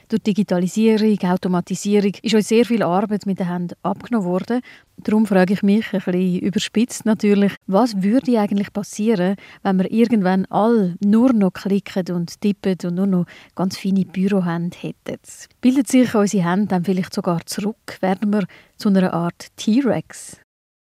Durch 0.09 0.22
Digitalisierung, 0.22 1.18
Automatisierung 1.25 2.12
ist 2.22 2.35
uns 2.35 2.49
sehr 2.49 2.64
viel 2.64 2.83
Arbeit 2.83 3.27
mit 3.27 3.39
den 3.39 3.51
Händen 3.51 3.75
abgenommen 3.83 4.27
worden. 4.27 4.62
Darum 4.97 5.27
frage 5.27 5.53
ich 5.53 5.62
mich, 5.62 5.93
ein 5.93 6.01
bisschen 6.01 6.39
überspitzt 6.39 7.05
natürlich, 7.05 7.53
was 7.66 8.03
würde 8.03 8.41
eigentlich 8.41 8.72
passieren, 8.72 9.37
wenn 9.62 9.77
wir 9.77 9.93
irgendwann 9.93 10.47
all 10.47 10.97
nur 11.05 11.35
noch 11.35 11.53
klicken 11.53 12.14
und 12.14 12.41
tippen 12.41 12.79
und 12.83 12.95
nur 12.95 13.07
noch 13.07 13.27
ganz 13.55 13.77
feine 13.77 14.07
Bürohände 14.07 14.79
hätten? 14.81 15.20
Bildet 15.61 15.89
sich 15.89 16.14
unsere 16.14 16.49
Hände 16.49 16.68
dann 16.68 16.85
vielleicht 16.87 17.12
sogar 17.12 17.45
zurück? 17.45 17.99
Werden 18.01 18.33
wir 18.33 18.47
zu 18.79 18.89
einer 18.89 19.12
Art 19.12 19.49
T-Rex? 19.57 20.39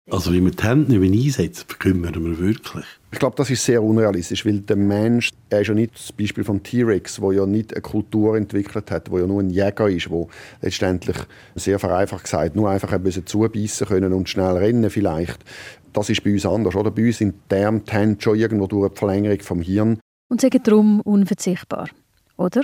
Also 0.09 0.33
wie 0.33 0.41
wir 0.41 0.53
die 0.53 0.63
Hände 0.63 0.93
nicht 0.93 1.01
mehr 1.01 1.25
einsetzen, 1.25 1.65
verkümmern 1.67 2.25
wir 2.25 2.39
wirklich. 2.39 2.87
Ich 3.13 3.19
glaube, 3.19 3.37
das 3.37 3.51
ist 3.51 3.63
sehr 3.63 3.83
unrealistisch, 3.83 4.47
weil 4.47 4.61
der 4.61 4.77
Mensch, 4.77 5.31
er 5.51 5.61
ist 5.61 5.69
ja 5.69 5.75
nicht 5.75 5.95
das 5.95 6.13
Beispiel 6.13 6.45
vom 6.45 6.63
T-Rex, 6.63 7.21
wo 7.21 7.31
ja 7.31 7.45
nicht 7.45 7.75
eine 7.75 7.83
Kultur 7.83 8.39
entwickelt 8.39 8.91
hat, 8.91 9.11
wo 9.11 9.19
ja 9.19 9.27
nur 9.27 9.43
ein 9.43 9.51
Jäger 9.51 9.89
ist, 9.91 10.09
wo 10.09 10.31
letztendlich 10.63 11.19
sehr 11.55 11.79
vereinfacht 11.79 12.25
gesagt 12.25 12.57
nur 12.57 12.71
einfach 12.71 12.91
ein 12.91 13.03
bisschen 13.03 13.27
zubeissen 13.27 13.87
können 13.87 14.15
und 14.15 14.31
schnell 14.31 14.57
rennen 14.57 14.89
vielleicht. 14.89 15.45
Das 15.93 16.09
ist 16.09 16.25
bei 16.25 16.33
uns 16.33 16.47
anders, 16.47 16.75
oder? 16.75 16.91
Bei 16.91 17.05
uns 17.05 17.19
sind 17.19 17.35
die 17.51 17.57
Arme, 17.57 17.83
schon 18.19 18.39
irgendwo 18.39 18.67
durch 18.67 18.91
die 18.95 18.99
Verlängerung 18.99 19.41
vom 19.41 19.61
Hirn. 19.61 20.01
Und 20.31 20.41
sagen 20.41 20.63
darum 20.63 21.03
unverzichtbar, 21.03 21.91
oder? 22.39 22.63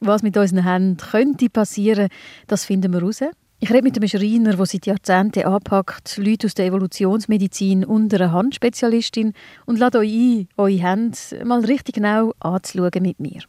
Was 0.00 0.22
mit 0.22 0.36
unseren 0.36 0.64
Händen 0.64 0.98
könnte 0.98 1.48
passieren, 1.48 2.08
das 2.46 2.66
finden 2.66 2.92
wir 2.92 3.00
heraus. 3.00 3.22
Ich 3.62 3.70
rede 3.70 3.84
mit 3.84 3.96
einem 3.96 4.08
Schreiner, 4.08 4.56
der 4.56 4.66
seit 4.66 4.86
Jahrzehnten 4.86 5.44
anpackt, 5.44 6.16
Leute 6.16 6.48
aus 6.48 6.54
der 6.54 6.66
Evolutionsmedizin 6.66 7.84
und 7.84 8.12
einer 8.12 8.32
Handspezialistin 8.32 9.34
und 9.66 9.78
lade 9.78 9.98
euch 9.98 10.12
ein, 10.12 10.48
eure 10.56 10.82
Hände 10.82 11.16
mal 11.44 11.64
richtig 11.64 11.94
genau 11.94 12.32
anzuschauen 12.40 13.02
mit 13.02 13.20
mir. 13.20 13.42